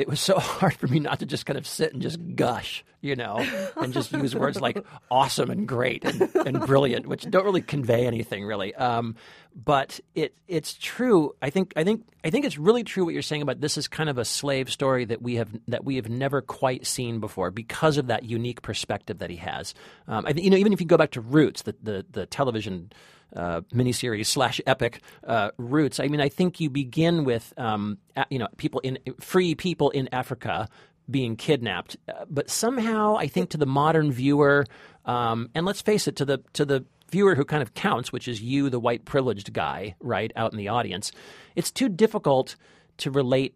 It 0.00 0.08
was 0.08 0.20
so 0.20 0.38
hard 0.38 0.74
for 0.74 0.86
me 0.86 0.98
not 0.98 1.18
to 1.20 1.26
just 1.26 1.46
kind 1.46 1.58
of 1.58 1.66
sit 1.66 1.92
and 1.92 2.00
just 2.00 2.18
gush, 2.34 2.84
you 3.00 3.14
know, 3.14 3.46
and 3.76 3.92
just 3.92 4.12
use 4.12 4.34
words 4.34 4.60
like 4.60 4.84
awesome 5.10 5.50
and 5.50 5.68
great 5.68 6.04
and, 6.04 6.22
and 6.34 6.60
brilliant, 6.66 7.06
which 7.06 7.28
don't 7.28 7.44
really 7.44 7.62
convey 7.62 8.06
anything 8.06 8.44
really. 8.44 8.74
Um, 8.74 9.16
but 9.54 10.00
it 10.14 10.34
it's 10.48 10.74
true. 10.74 11.34
I 11.42 11.50
think 11.50 11.72
I 11.76 11.84
think 11.84 12.06
I 12.24 12.30
think 12.30 12.44
it's 12.44 12.56
really 12.56 12.84
true 12.84 13.04
what 13.04 13.12
you're 13.12 13.22
saying 13.22 13.42
about 13.42 13.60
this 13.60 13.76
is 13.76 13.88
kind 13.88 14.08
of 14.08 14.16
a 14.16 14.24
slave 14.24 14.70
story 14.70 15.04
that 15.06 15.22
we 15.22 15.34
have 15.36 15.48
that 15.68 15.84
we 15.84 15.96
have 15.96 16.08
never 16.08 16.40
quite 16.40 16.86
seen 16.86 17.20
before 17.20 17.50
because 17.50 17.96
of 17.96 18.06
that 18.06 18.24
unique 18.24 18.62
perspective 18.62 19.18
that 19.18 19.30
he 19.30 19.36
has. 19.36 19.74
Um, 20.08 20.24
I 20.26 20.32
think 20.32 20.44
you 20.44 20.50
know 20.50 20.56
even 20.56 20.72
if 20.72 20.80
you 20.80 20.86
go 20.86 20.96
back 20.96 21.10
to 21.12 21.20
Roots, 21.20 21.62
the 21.62 21.74
the, 21.82 22.06
the 22.10 22.26
television 22.26 22.92
uh, 23.36 23.60
miniseries 23.72 24.26
slash 24.26 24.60
epic 24.66 25.00
uh, 25.26 25.50
Roots. 25.56 26.00
I 26.00 26.08
mean, 26.08 26.20
I 26.20 26.28
think 26.28 26.60
you 26.60 26.70
begin 26.70 27.24
with 27.24 27.52
um, 27.56 27.98
you 28.30 28.38
know 28.38 28.48
people 28.56 28.80
in 28.80 28.98
free 29.20 29.54
people 29.54 29.90
in 29.90 30.08
Africa 30.12 30.68
being 31.10 31.36
kidnapped, 31.36 31.96
uh, 32.08 32.24
but 32.30 32.50
somehow 32.50 33.16
I 33.16 33.26
think 33.26 33.50
to 33.50 33.58
the 33.58 33.66
modern 33.66 34.12
viewer, 34.12 34.66
um, 35.04 35.50
and 35.54 35.66
let's 35.66 35.82
face 35.82 36.06
it, 36.08 36.16
to 36.16 36.24
the 36.24 36.38
to 36.54 36.64
the 36.64 36.84
viewer 37.10 37.34
who 37.34 37.44
kind 37.44 37.62
of 37.62 37.74
counts, 37.74 38.12
which 38.12 38.28
is 38.28 38.40
you, 38.40 38.70
the 38.70 38.80
white 38.80 39.04
privileged 39.04 39.52
guy, 39.52 39.96
right 40.00 40.32
out 40.36 40.52
in 40.52 40.58
the 40.58 40.68
audience, 40.68 41.12
it's 41.56 41.70
too 41.70 41.88
difficult 41.88 42.56
to 42.98 43.10
relate 43.10 43.54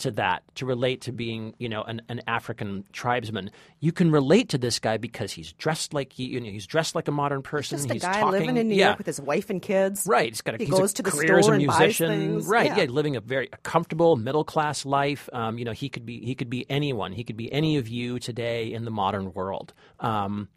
to 0.00 0.10
that, 0.12 0.42
to 0.56 0.66
relate 0.66 1.02
to 1.02 1.12
being, 1.12 1.54
you 1.58 1.68
know, 1.68 1.82
an, 1.82 2.02
an 2.08 2.20
African 2.26 2.84
tribesman. 2.92 3.50
You 3.80 3.92
can 3.92 4.10
relate 4.10 4.48
to 4.50 4.58
this 4.58 4.78
guy 4.78 4.96
because 4.96 5.32
he's 5.32 5.52
dressed 5.54 5.94
like 5.94 6.12
he, 6.12 6.24
you 6.24 6.40
know, 6.40 6.46
he's 6.50 6.66
dressed 6.66 6.94
like 6.94 7.08
a 7.08 7.12
modern 7.12 7.42
person. 7.42 7.78
Just 7.78 7.90
a 7.90 7.94
guy 7.98 8.20
talking, 8.20 8.30
living 8.40 8.56
in 8.56 8.68
New 8.68 8.74
yeah. 8.74 8.86
York 8.88 8.98
with 8.98 9.06
his 9.06 9.20
wife 9.20 9.48
and 9.50 9.62
kids. 9.62 10.06
Right, 10.06 10.28
he's 10.28 10.40
got 10.40 10.54
a, 10.56 10.58
He 10.58 10.64
he's 10.64 10.74
goes 10.74 10.92
a 10.92 10.94
to 10.96 11.02
the 11.02 11.10
career 11.10 11.38
as 11.38 11.40
a 11.40 11.42
store 11.44 11.54
and 11.54 11.66
buys 11.66 11.78
musician. 11.78 12.08
things. 12.10 12.46
Right, 12.46 12.66
Yeah. 12.66 12.78
yeah. 12.78 12.84
living 12.90 13.16
a 13.16 13.20
very 13.20 13.48
comfortable 13.62 14.16
middle 14.16 14.44
class 14.44 14.84
life. 14.84 15.28
Um, 15.32 15.58
you 15.58 15.64
know, 15.64 15.72
he 15.72 15.88
could 15.88 16.04
be 16.04 16.20
he 16.24 16.34
could 16.34 16.50
be 16.50 16.66
anyone. 16.70 17.12
He 17.12 17.24
could 17.24 17.36
be 17.36 17.52
any 17.52 17.76
of 17.76 17.88
you 17.88 18.18
today 18.18 18.72
in 18.72 18.84
the 18.84 18.90
modern 18.90 19.32
world. 19.32 19.72
Um, 20.00 20.48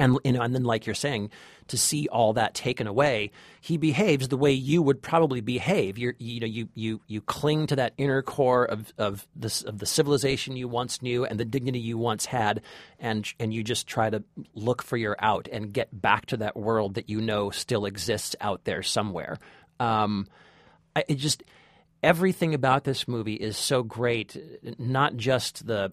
and 0.00 0.18
you 0.24 0.32
know, 0.32 0.40
and 0.40 0.54
then 0.54 0.64
like 0.64 0.86
you're 0.86 0.94
saying, 0.94 1.30
to 1.68 1.76
see 1.76 2.08
all 2.08 2.32
that 2.32 2.54
taken 2.54 2.86
away, 2.86 3.30
he 3.60 3.76
behaves 3.76 4.28
the 4.28 4.36
way 4.36 4.50
you 4.50 4.82
would 4.82 5.02
probably 5.02 5.40
behave. 5.40 5.98
You're, 5.98 6.14
you 6.18 6.40
know, 6.40 6.46
you 6.46 6.68
you 6.74 7.00
you 7.06 7.20
cling 7.20 7.66
to 7.68 7.76
that 7.76 7.92
inner 7.98 8.22
core 8.22 8.64
of 8.64 8.92
of 8.96 9.28
this 9.36 9.62
of 9.62 9.78
the 9.78 9.86
civilization 9.86 10.56
you 10.56 10.66
once 10.68 11.02
knew 11.02 11.24
and 11.24 11.38
the 11.38 11.44
dignity 11.44 11.78
you 11.78 11.98
once 11.98 12.24
had, 12.24 12.62
and 12.98 13.30
and 13.38 13.52
you 13.52 13.62
just 13.62 13.86
try 13.86 14.08
to 14.08 14.24
look 14.54 14.82
for 14.82 14.96
your 14.96 15.16
out 15.20 15.48
and 15.52 15.72
get 15.72 15.88
back 15.92 16.26
to 16.26 16.38
that 16.38 16.56
world 16.56 16.94
that 16.94 17.10
you 17.10 17.20
know 17.20 17.50
still 17.50 17.84
exists 17.84 18.34
out 18.40 18.64
there 18.64 18.82
somewhere. 18.82 19.38
Um, 19.78 20.26
I, 20.96 21.04
it 21.08 21.16
just 21.16 21.44
everything 22.02 22.54
about 22.54 22.84
this 22.84 23.06
movie 23.06 23.34
is 23.34 23.58
so 23.58 23.82
great. 23.82 24.36
Not 24.78 25.16
just 25.16 25.66
the 25.66 25.92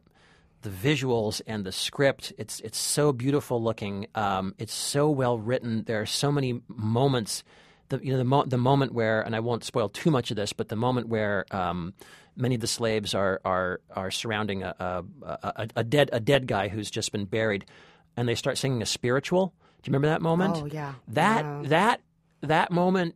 the 0.67 0.89
visuals 0.89 1.41
and 1.47 1.65
the 1.65 1.71
script. 1.71 2.33
It's 2.37 2.59
it's 2.61 2.77
so 2.77 3.13
beautiful 3.13 3.61
looking. 3.61 4.07
Um, 4.15 4.53
it's 4.57 4.73
so 4.73 5.09
well 5.09 5.37
written. 5.39 5.83
There 5.83 6.01
are 6.01 6.05
so 6.05 6.31
many 6.31 6.61
moments. 6.67 7.43
The 7.89 7.99
you 8.03 8.11
know 8.11 8.17
the 8.17 8.23
mo- 8.25 8.45
the 8.45 8.57
moment 8.57 8.93
where, 8.93 9.21
and 9.21 9.35
I 9.35 9.39
won't 9.39 9.63
spoil 9.63 9.89
too 9.89 10.11
much 10.11 10.31
of 10.31 10.35
this, 10.37 10.53
but 10.53 10.67
the 10.69 10.75
moment 10.75 11.07
where 11.07 11.45
um, 11.51 11.93
many 12.35 12.55
of 12.55 12.61
the 12.61 12.67
slaves 12.67 13.13
are 13.13 13.39
are 13.45 13.79
are 13.95 14.11
surrounding 14.11 14.63
a, 14.63 14.75
a, 14.79 15.03
a, 15.23 15.67
a 15.77 15.83
dead 15.83 16.09
a 16.11 16.19
dead 16.19 16.47
guy 16.47 16.67
who's 16.67 16.91
just 16.91 17.11
been 17.11 17.25
buried, 17.25 17.65
and 18.17 18.27
they 18.27 18.35
start 18.35 18.57
singing 18.57 18.81
a 18.81 18.85
spiritual. 18.85 19.53
Do 19.83 19.89
you 19.89 19.93
remember 19.93 20.09
that 20.09 20.21
moment? 20.21 20.57
Oh, 20.57 20.65
yeah. 20.65 20.93
That 21.09 21.45
Yeah. 21.45 21.61
that 21.69 22.01
that 22.41 22.71
moment 22.71 23.15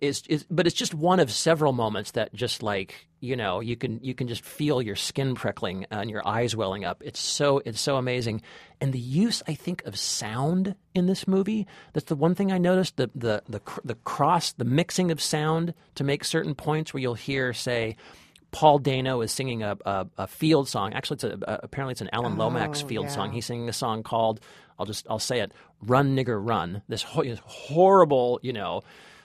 is 0.00 0.22
is 0.28 0.44
but 0.50 0.66
it's 0.66 0.76
just 0.76 0.94
one 0.94 1.20
of 1.20 1.30
several 1.30 1.72
moments 1.72 2.12
that 2.12 2.32
just 2.34 2.62
like 2.62 3.06
you 3.20 3.34
know 3.34 3.60
you 3.60 3.76
can 3.76 3.98
you 4.02 4.14
can 4.14 4.28
just 4.28 4.44
feel 4.44 4.82
your 4.82 4.96
skin 4.96 5.34
prickling 5.34 5.86
and 5.90 6.10
your 6.10 6.26
eyes 6.26 6.54
welling 6.54 6.84
up 6.84 7.02
it's 7.04 7.20
so 7.20 7.62
it's 7.64 7.80
so 7.80 7.96
amazing 7.96 8.42
and 8.80 8.92
the 8.92 8.98
use 8.98 9.42
i 9.48 9.54
think 9.54 9.82
of 9.84 9.98
sound 9.98 10.74
in 10.94 11.06
this 11.06 11.26
movie 11.26 11.66
that's 11.92 12.06
the 12.06 12.16
one 12.16 12.34
thing 12.34 12.52
i 12.52 12.58
noticed 12.58 12.96
the 12.96 13.10
the 13.14 13.42
the, 13.48 13.60
the 13.84 13.94
cross 13.96 14.52
the 14.52 14.64
mixing 14.64 15.10
of 15.10 15.20
sound 15.22 15.72
to 15.94 16.04
make 16.04 16.24
certain 16.24 16.54
points 16.54 16.92
where 16.92 17.00
you'll 17.00 17.14
hear 17.14 17.52
say 17.52 17.96
Paul 18.50 18.78
Dano 18.78 19.20
is 19.20 19.30
singing 19.30 19.62
a, 19.62 19.76
a, 19.84 20.06
a 20.16 20.26
field 20.26 20.70
song. 20.70 20.94
Actually, 20.94 21.16
it's 21.16 21.24
a, 21.24 21.38
a, 21.42 21.60
apparently 21.64 21.92
it's 21.92 22.00
an 22.00 22.08
Alan 22.14 22.32
oh, 22.32 22.44
Lomax 22.44 22.80
field 22.80 23.04
yeah. 23.04 23.10
song. 23.10 23.30
He's 23.30 23.44
singing 23.44 23.68
a 23.68 23.74
song 23.74 24.02
called 24.02 24.40
I'll 24.78 24.86
just 24.86 25.06
I'll 25.10 25.18
say 25.18 25.40
it, 25.40 25.52
"Run 25.82 26.16
Nigger 26.16 26.38
Run." 26.40 26.82
This, 26.88 27.02
ho- 27.02 27.24
this 27.24 27.40
horrible, 27.44 28.38
you 28.42 28.52
know, 28.52 28.82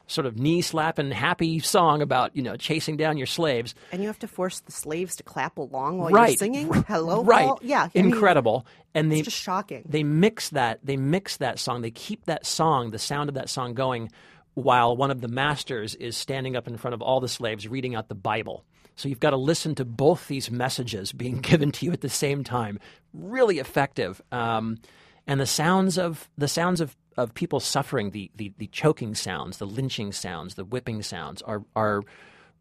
sort 0.07 0.25
of 0.25 0.37
knee 0.37 0.61
slapping 0.61 1.11
happy 1.11 1.59
song 1.59 2.01
about 2.01 2.35
you 2.35 2.41
know 2.41 2.55
chasing 2.55 2.97
down 2.97 3.17
your 3.17 3.27
slaves. 3.27 3.73
And 3.91 4.01
you 4.01 4.07
have 4.07 4.19
to 4.19 4.27
force 4.27 4.59
the 4.59 4.71
slaves 4.71 5.15
to 5.17 5.23
clap 5.23 5.57
along 5.57 5.99
while 5.99 6.09
right, 6.09 6.29
you're 6.29 6.37
singing. 6.37 6.71
Hello, 6.87 7.23
right, 7.23 7.45
Paul? 7.45 7.59
Yeah, 7.61 7.83
I 7.95 8.01
mean, 8.01 8.13
incredible. 8.13 8.65
and 8.93 9.11
they 9.11 9.19
it's 9.19 9.25
just 9.25 9.41
shocking. 9.41 9.83
they 9.87 10.03
mix 10.03 10.49
that 10.49 10.79
they 10.83 10.97
mix 10.97 11.37
that 11.37 11.59
song 11.59 11.81
they 11.81 11.91
keep 11.91 12.25
that 12.25 12.45
song 12.45 12.91
the 12.91 12.99
sound 12.99 13.29
of 13.29 13.35
that 13.35 13.49
song 13.49 13.73
going 13.73 14.11
while 14.55 14.95
one 14.95 15.09
of 15.09 15.21
the 15.21 15.27
masters 15.27 15.95
is 15.95 16.15
standing 16.15 16.55
up 16.55 16.67
in 16.67 16.77
front 16.77 16.93
of 16.93 17.01
all 17.01 17.19
the 17.19 17.27
slaves 17.27 17.67
reading 17.67 17.95
out 17.95 18.07
the 18.07 18.15
bible 18.15 18.63
so 18.95 19.09
you've 19.09 19.19
got 19.19 19.31
to 19.31 19.37
listen 19.37 19.73
to 19.73 19.83
both 19.85 20.27
these 20.27 20.51
messages 20.51 21.11
being 21.11 21.37
given 21.41 21.71
to 21.71 21.85
you 21.85 21.91
at 21.91 22.01
the 22.01 22.09
same 22.09 22.43
time 22.43 22.79
really 23.13 23.57
effective 23.59 24.21
um, 24.31 24.77
and 25.25 25.39
the 25.39 25.45
sounds 25.47 25.97
of 25.97 26.29
the 26.37 26.47
sounds 26.47 26.81
of, 26.81 26.95
of 27.17 27.33
people 27.33 27.59
suffering 27.59 28.11
the, 28.11 28.31
the 28.35 28.51
the 28.57 28.67
choking 28.67 29.15
sounds 29.15 29.57
the 29.57 29.65
lynching 29.67 30.11
sounds 30.11 30.55
the 30.55 30.65
whipping 30.65 31.01
sounds 31.01 31.41
are 31.43 31.63
are 31.75 32.01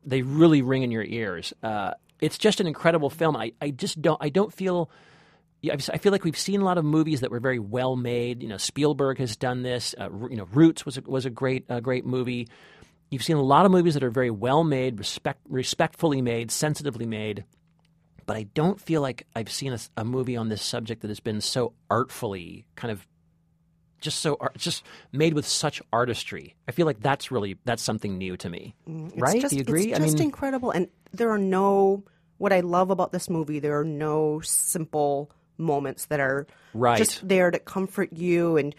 they 0.05 0.23
really 0.23 0.63
ring 0.63 0.83
in 0.83 0.91
your 0.91 1.05
ears 1.05 1.53
uh, 1.63 1.93
it's 2.21 2.39
just 2.39 2.61
an 2.61 2.67
incredible 2.67 3.11
film 3.11 3.37
I, 3.37 3.53
I 3.61 3.71
just 3.71 4.01
don't 4.03 4.19
I 4.21 4.29
don't 4.29 4.53
feel 4.53 4.91
I've- 5.71 5.99
feel 5.99 6.11
like 6.11 6.25
we've 6.25 6.37
seen 6.37 6.61
a 6.61 6.65
lot 6.65 6.77
of 6.77 6.85
movies 6.85 7.21
that 7.21 7.31
were 7.31 7.39
very 7.39 7.61
well 7.61 7.95
made. 7.95 8.43
You 8.43 8.49
know, 8.49 8.57
Spielberg 8.57 9.19
has 9.19 9.37
done 9.37 9.63
this. 9.63 9.95
Uh, 9.97 10.09
you 10.29 10.37
know, 10.37 10.49
Roots 10.53 10.85
was 10.85 10.99
a, 10.99 11.03
was 11.03 11.25
a 11.25 11.31
great 11.31 11.71
uh, 11.71 11.79
great 11.79 12.05
movie. 12.05 12.49
You've 13.11 13.23
seen 13.23 13.37
a 13.37 13.43
lot 13.43 13.65
of 13.65 13.71
movies 13.71 13.95
that 13.95 14.03
are 14.03 14.11
very 14.11 14.31
well 14.31 14.65
made, 14.65 14.99
respect, 14.99 15.39
respectfully 15.49 16.21
made, 16.21 16.51
sensitively 16.51 17.07
made. 17.07 17.45
But 18.27 18.37
I 18.37 18.45
don't 18.45 18.81
feel 18.81 19.03
like 19.03 19.27
I've 19.37 19.53
seen 19.53 19.73
a, 19.73 19.79
a 19.97 20.05
movie 20.05 20.37
on 20.37 20.49
this 20.49 20.63
subject 20.63 21.03
that 21.03 21.09
has 21.09 21.21
been 21.21 21.41
so 21.41 21.75
artfully 21.89 22.67
kind 22.75 22.91
of 22.91 23.07
just 24.03 24.19
so 24.19 24.37
art, 24.41 24.57
just 24.59 24.85
made 25.13 25.33
with 25.33 25.47
such 25.47 25.81
artistry. 25.93 26.55
I 26.69 26.73
feel 26.73 26.85
like 26.85 27.01
that's 27.01 27.31
really 27.31 27.57
that's 27.65 27.83
something 27.83 28.19
new 28.19 28.37
to 28.37 28.51
me. 28.51 28.75
It's 28.87 29.17
right? 29.17 29.41
just- 29.41 29.51
Do 29.51 29.57
you 29.57 29.63
agree? 29.63 29.93
It's 29.93 29.99
just 30.01 30.21
incredible. 30.21 30.71
And 30.71 30.89
there 31.13 31.31
are 31.31 31.39
no, 31.39 32.05
what 32.39 32.53
I 32.53 32.61
love 32.61 32.91
about 32.91 33.13
this 33.13 33.31
movie, 33.31 33.59
there 33.61 33.79
are 33.81 33.85
no 33.85 34.41
simple 34.41 35.31
moments 35.57 36.07
that 36.07 36.21
are 36.21 36.47
Right. 36.75 36.99
just 36.99 37.27
there 37.27 37.51
to 37.51 37.59
comfort 37.59 38.13
you 38.13 38.57
and 38.57 38.75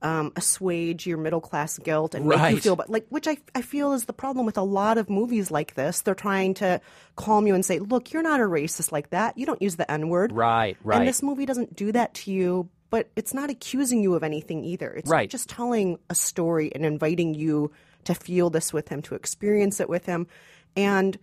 um, 0.00 0.32
assuage 0.36 1.08
your 1.08 1.18
middle 1.18 1.40
class 1.40 1.76
guilt 1.78 2.14
and 2.14 2.24
make 2.26 2.38
you 2.52 2.60
feel, 2.60 2.76
but 2.76 2.88
like, 2.88 3.04
which 3.08 3.26
I, 3.26 3.36
I 3.56 3.62
feel 3.62 3.92
is 3.94 4.04
the 4.04 4.12
problem 4.12 4.46
with 4.46 4.56
a 4.56 4.62
lot 4.62 4.96
of 4.96 5.10
movies 5.10 5.50
like 5.50 5.74
this. 5.74 6.02
They're 6.02 6.14
trying 6.14 6.54
to 6.54 6.80
calm 7.16 7.48
you 7.48 7.54
and 7.56 7.64
say, 7.64 7.80
look, 7.80 8.12
you're 8.12 8.22
not 8.22 8.38
a 8.38 8.44
racist 8.44 8.92
like 8.92 9.10
that. 9.10 9.36
You 9.36 9.44
don't 9.44 9.60
use 9.60 9.74
the 9.74 9.90
N 9.90 10.08
word. 10.08 10.30
Right, 10.30 10.76
right. 10.84 10.98
And 11.00 11.08
this 11.08 11.20
movie 11.20 11.46
doesn't 11.46 11.74
do 11.74 11.90
that 11.90 12.14
to 12.14 12.30
you, 12.30 12.68
but 12.90 13.10
it's 13.16 13.34
not 13.34 13.50
accusing 13.50 14.02
you 14.02 14.14
of 14.14 14.22
anything 14.22 14.64
either. 14.64 14.90
It's 14.90 15.10
Right. 15.10 15.28
just 15.28 15.48
telling 15.48 15.98
a 16.08 16.14
story 16.14 16.72
and 16.74 16.84
inviting 16.86 17.34
you 17.34 17.70
to 18.04 18.14
feel 18.14 18.50
this 18.50 18.72
with 18.72 18.88
him, 18.88 19.02
to 19.02 19.14
experience 19.14 19.80
it 19.80 19.88
with 19.88 20.06
him. 20.06 20.26
And 20.76 21.18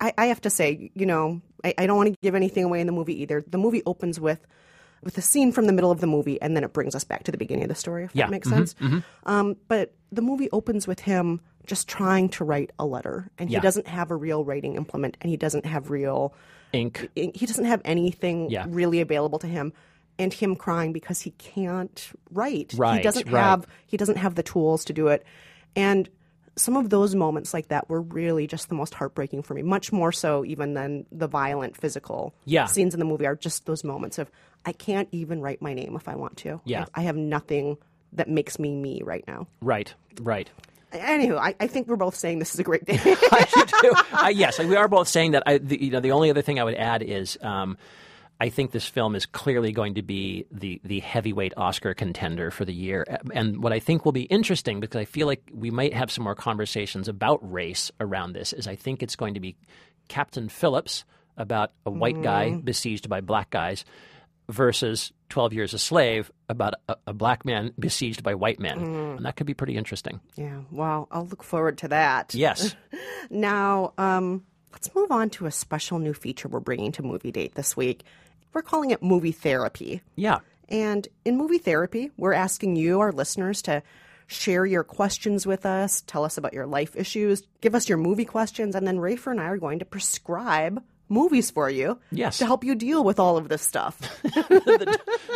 I, 0.00 0.12
I 0.18 0.26
have 0.26 0.40
to 0.40 0.50
say, 0.50 0.90
you 0.94 1.06
know, 1.06 1.40
I, 1.64 1.74
I 1.78 1.86
don't 1.86 1.96
want 1.96 2.08
to 2.12 2.16
give 2.22 2.34
anything 2.34 2.64
away 2.64 2.80
in 2.80 2.86
the 2.86 2.92
movie 2.92 3.20
either. 3.22 3.44
The 3.46 3.58
movie 3.58 3.82
opens 3.86 4.18
with 4.18 4.46
with 5.04 5.16
a 5.16 5.22
scene 5.22 5.52
from 5.52 5.66
the 5.68 5.72
middle 5.72 5.92
of 5.92 6.00
the 6.00 6.08
movie, 6.08 6.42
and 6.42 6.56
then 6.56 6.64
it 6.64 6.72
brings 6.72 6.96
us 6.96 7.04
back 7.04 7.22
to 7.22 7.30
the 7.30 7.38
beginning 7.38 7.62
of 7.62 7.68
the 7.68 7.74
story. 7.76 8.02
If 8.02 8.10
Yeah. 8.16 8.24
that 8.26 8.32
makes 8.32 8.48
sense. 8.48 8.74
Um, 9.26 9.56
but 9.68 9.94
the 10.10 10.22
movie 10.22 10.50
opens 10.50 10.88
with 10.88 10.98
him 10.98 11.40
just 11.66 11.86
trying 11.86 12.28
to 12.30 12.42
write 12.44 12.72
a 12.80 12.84
letter, 12.84 13.30
and 13.38 13.48
Yeah. 13.48 13.58
he 13.58 13.62
doesn't 13.62 13.86
have 13.86 14.10
a 14.10 14.16
real 14.16 14.44
writing 14.44 14.74
implement, 14.74 15.16
and 15.20 15.30
he 15.30 15.36
doesn't 15.36 15.66
have 15.66 15.90
real 15.90 16.34
Ink. 16.72 17.08
he 17.14 17.46
doesn't 17.46 17.66
have 17.66 17.80
anything 17.84 18.50
Yeah. 18.50 18.66
really 18.68 19.00
available 19.00 19.38
to 19.38 19.46
him 19.46 19.72
and 20.18 20.32
him 20.32 20.56
crying 20.56 20.92
because 20.92 21.20
he 21.20 21.30
can't 21.32 22.10
write 22.30 22.74
Right, 22.76 22.96
he 22.96 23.02
doesn't 23.02 23.30
right. 23.30 23.40
have 23.42 23.66
he 23.86 23.96
doesn't 23.96 24.16
have 24.16 24.34
the 24.34 24.42
tools 24.42 24.84
to 24.86 24.92
do 24.92 25.08
it 25.08 25.24
and 25.76 26.08
some 26.56 26.76
of 26.76 26.90
those 26.90 27.14
moments 27.14 27.54
like 27.54 27.68
that 27.68 27.88
were 27.88 28.00
really 28.00 28.48
just 28.48 28.68
the 28.68 28.74
most 28.74 28.92
heartbreaking 28.92 29.42
for 29.44 29.54
me 29.54 29.62
much 29.62 29.92
more 29.92 30.10
so 30.10 30.44
even 30.44 30.74
than 30.74 31.06
the 31.12 31.28
violent 31.28 31.76
physical 31.76 32.34
Yeah. 32.46 32.66
scenes 32.66 32.94
in 32.94 32.98
the 33.00 33.06
movie 33.06 33.26
are 33.26 33.36
just 33.36 33.66
those 33.66 33.84
moments 33.84 34.18
of 34.18 34.30
i 34.66 34.72
can't 34.72 35.08
even 35.12 35.40
write 35.40 35.62
my 35.62 35.72
name 35.74 35.94
if 35.94 36.08
i 36.08 36.16
want 36.16 36.36
to 36.38 36.60
Yeah. 36.64 36.86
i 36.94 37.02
have 37.02 37.16
nothing 37.16 37.76
that 38.14 38.28
makes 38.28 38.58
me 38.58 38.74
me 38.74 39.02
right 39.04 39.24
now 39.28 39.46
Right, 39.60 39.94
right. 40.20 40.50
anywho 40.92 41.38
I, 41.38 41.54
I 41.60 41.66
think 41.68 41.86
we're 41.86 41.96
both 41.96 42.16
saying 42.16 42.38
this 42.40 42.54
is 42.54 42.58
a 42.58 42.64
great 42.64 42.84
day 42.86 42.98
I 43.04 43.64
do. 43.82 43.92
Uh, 44.24 44.28
yes, 44.28 44.58
we 44.58 44.74
are 44.74 44.88
both 44.88 45.06
saying 45.06 45.32
that. 45.32 45.42
I, 45.46 45.58
the, 45.58 45.80
you 45.80 45.90
know, 45.90 46.00
the 46.00 46.10
only 46.12 46.30
other 46.30 46.42
thing 46.42 46.58
I 46.58 46.64
would 46.64 46.74
add 46.74 47.02
is 47.02 47.38
um, 47.42 47.76
I 48.40 48.50
think 48.50 48.70
this 48.70 48.86
film 48.86 49.14
is 49.16 49.26
clearly 49.26 49.72
going 49.72 49.94
to 49.94 50.02
be 50.02 50.46
the 50.52 50.80
the 50.84 51.00
heavyweight 51.00 51.54
Oscar 51.56 51.94
contender 51.94 52.50
for 52.50 52.64
the 52.64 52.72
year. 52.72 53.04
And 53.32 53.62
what 53.62 53.72
I 53.72 53.80
think 53.80 54.04
will 54.04 54.12
be 54.12 54.22
interesting, 54.22 54.78
because 54.80 55.00
I 55.00 55.04
feel 55.04 55.26
like 55.26 55.50
we 55.52 55.70
might 55.70 55.92
have 55.94 56.10
some 56.10 56.24
more 56.24 56.36
conversations 56.36 57.08
about 57.08 57.38
race 57.42 57.90
around 57.98 58.34
this, 58.34 58.52
is 58.52 58.66
I 58.68 58.76
think 58.76 59.02
it's 59.02 59.16
going 59.16 59.34
to 59.34 59.40
be 59.40 59.56
Captain 60.08 60.48
Phillips 60.48 61.04
about 61.36 61.72
a 61.84 61.90
white 61.90 62.22
guy 62.22 62.54
besieged 62.62 63.08
by 63.08 63.20
black 63.20 63.50
guys 63.50 63.84
versus 64.48 65.12
12 65.28 65.52
Years 65.52 65.74
a 65.74 65.78
Slave 65.78 66.30
about 66.48 66.74
a, 66.88 66.96
a 67.08 67.12
black 67.12 67.44
man 67.44 67.72
besieged 67.78 68.22
by 68.22 68.34
white 68.34 68.58
men. 68.58 68.78
And 68.78 69.26
that 69.26 69.36
could 69.36 69.46
be 69.46 69.54
pretty 69.54 69.76
interesting. 69.76 70.20
yeah 70.36 70.60
well 70.70 71.06
i'll 71.10 71.26
look 71.26 71.42
forward 71.42 71.78
to 71.78 71.88
that 71.88 72.34
Yes. 72.34 72.74
Now, 73.30 73.92
um, 73.98 74.44
let's 74.72 74.94
move 74.94 75.10
on 75.10 75.28
to 75.30 75.44
a 75.44 75.50
special 75.50 75.98
new 75.98 76.14
feature 76.14 76.48
we're 76.48 76.60
bringing 76.60 76.92
to 76.92 77.02
Movie 77.02 77.30
Date 77.30 77.54
this 77.56 77.76
week. 77.76 78.04
We're 78.52 78.62
calling 78.62 78.90
it 78.90 79.02
Movie 79.02 79.32
Therapy. 79.32 80.02
Yeah. 80.16 80.38
And 80.68 81.06
in 81.24 81.36
Movie 81.36 81.58
Therapy, 81.58 82.10
we're 82.16 82.32
asking 82.34 82.76
you, 82.76 83.00
our 83.00 83.12
listeners, 83.12 83.62
to 83.62 83.82
share 84.26 84.66
your 84.66 84.84
questions 84.84 85.46
with 85.46 85.64
us, 85.64 86.02
tell 86.06 86.24
us 86.24 86.36
about 86.36 86.52
your 86.52 86.66
life 86.66 86.94
issues, 86.96 87.42
give 87.62 87.74
us 87.74 87.88
your 87.88 87.96
movie 87.98 88.26
questions, 88.26 88.74
and 88.74 88.86
then 88.86 88.98
Rafer 88.98 89.30
and 89.30 89.40
I 89.40 89.44
are 89.46 89.56
going 89.56 89.78
to 89.78 89.86
prescribe 89.86 90.82
movies 91.08 91.50
for 91.50 91.70
you 91.70 91.98
Yes. 92.12 92.36
to 92.36 92.44
help 92.44 92.62
you 92.64 92.74
deal 92.74 93.02
with 93.02 93.18
all 93.18 93.38
of 93.38 93.48
this 93.48 93.62
stuff. 93.62 93.98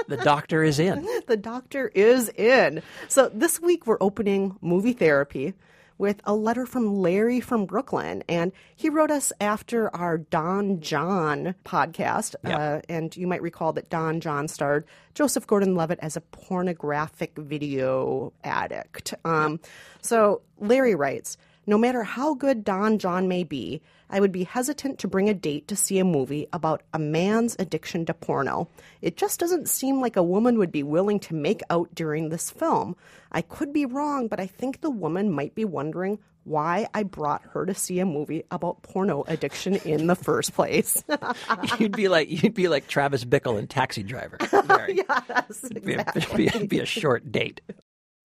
The 0.08 0.16
doctor 0.22 0.62
is 0.62 0.78
in. 0.78 1.06
the 1.26 1.36
doctor 1.38 1.88
is 1.94 2.28
in. 2.28 2.82
So 3.08 3.30
this 3.32 3.58
week 3.60 3.86
we're 3.86 3.96
opening 4.00 4.56
movie 4.60 4.92
therapy 4.92 5.54
with 5.98 6.20
a 6.24 6.34
letter 6.34 6.66
from 6.66 6.96
Larry 6.96 7.40
from 7.40 7.66
Brooklyn. 7.66 8.24
And 8.28 8.52
he 8.74 8.88
wrote 8.88 9.10
us 9.10 9.32
after 9.40 9.94
our 9.94 10.18
Don 10.18 10.80
Jon 10.80 11.54
podcast. 11.64 12.34
Yeah. 12.44 12.58
Uh, 12.58 12.80
and 12.88 13.16
you 13.16 13.26
might 13.26 13.42
recall 13.42 13.72
that 13.74 13.90
Don 13.90 14.20
Jon 14.20 14.48
starred 14.48 14.84
Joseph 15.14 15.46
Gordon 15.46 15.74
Levitt 15.74 15.98
as 16.02 16.16
a 16.16 16.20
pornographic 16.20 17.36
video 17.36 18.32
addict. 18.44 19.14
Um, 19.24 19.60
so 20.00 20.42
Larry 20.58 20.94
writes, 20.94 21.36
No 21.66 21.78
matter 21.78 22.02
how 22.02 22.34
good 22.34 22.64
Don 22.64 22.98
Jon 22.98 23.28
may 23.28 23.44
be, 23.44 23.82
I 24.10 24.20
would 24.20 24.32
be 24.32 24.44
hesitant 24.44 24.98
to 24.98 25.08
bring 25.08 25.28
a 25.28 25.34
date 25.34 25.68
to 25.68 25.76
see 25.76 25.98
a 25.98 26.04
movie 26.04 26.48
about 26.52 26.82
a 26.92 26.98
man's 26.98 27.56
addiction 27.58 28.04
to 28.06 28.14
porno. 28.14 28.68
It 29.00 29.16
just 29.16 29.38
doesn't 29.38 29.68
seem 29.68 30.00
like 30.00 30.16
a 30.16 30.22
woman 30.22 30.58
would 30.58 30.72
be 30.72 30.82
willing 30.82 31.20
to 31.20 31.34
make 31.34 31.62
out 31.70 31.94
during 31.94 32.28
this 32.28 32.50
film. 32.50 32.96
I 33.30 33.42
could 33.42 33.72
be 33.72 33.86
wrong, 33.86 34.28
but 34.28 34.40
I 34.40 34.46
think 34.46 34.80
the 34.80 34.90
woman 34.90 35.30
might 35.32 35.54
be 35.54 35.64
wondering 35.64 36.18
why 36.44 36.88
I 36.92 37.04
brought 37.04 37.42
her 37.52 37.64
to 37.66 37.74
see 37.74 38.00
a 38.00 38.06
movie 38.06 38.42
about 38.50 38.82
porno 38.82 39.24
addiction 39.28 39.76
in 39.76 40.08
the 40.08 40.16
first 40.16 40.54
place. 40.54 41.02
you'd 41.78 41.96
be 41.96 42.08
like 42.08 42.42
you'd 42.42 42.54
be 42.54 42.68
like 42.68 42.88
Travis 42.88 43.24
Bickle 43.24 43.58
in 43.58 43.66
Taxi 43.66 44.02
Driver. 44.02 44.38
Yes, 44.88 45.68
be, 45.84 45.94
a, 45.94 46.12
be, 46.36 46.48
a, 46.48 46.66
be 46.66 46.80
a 46.80 46.86
short 46.86 47.30
date. 47.30 47.60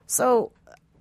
So, 0.07 0.51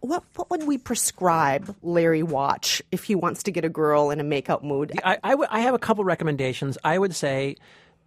what 0.01 0.25
what 0.37 0.51
would 0.51 0.67
we 0.67 0.79
prescribe 0.79 1.75
Larry 1.83 2.23
watch 2.23 2.83
if 2.93 3.05
he 3.05 3.15
wants 3.15 3.43
to 3.45 3.51
get 3.51 3.65
a 3.65 3.69
girl 3.69 4.11
in 4.11 4.21
a 4.21 4.25
makeout 4.25 4.63
mood? 4.63 4.93
I, 5.05 5.19
I, 5.23 5.31
w- 5.31 5.49
I 5.51 5.61
have 5.61 5.75
a 5.75 5.79
couple 5.79 6.05
recommendations. 6.05 6.79
I 6.85 6.99
would 6.99 7.15
say 7.15 7.57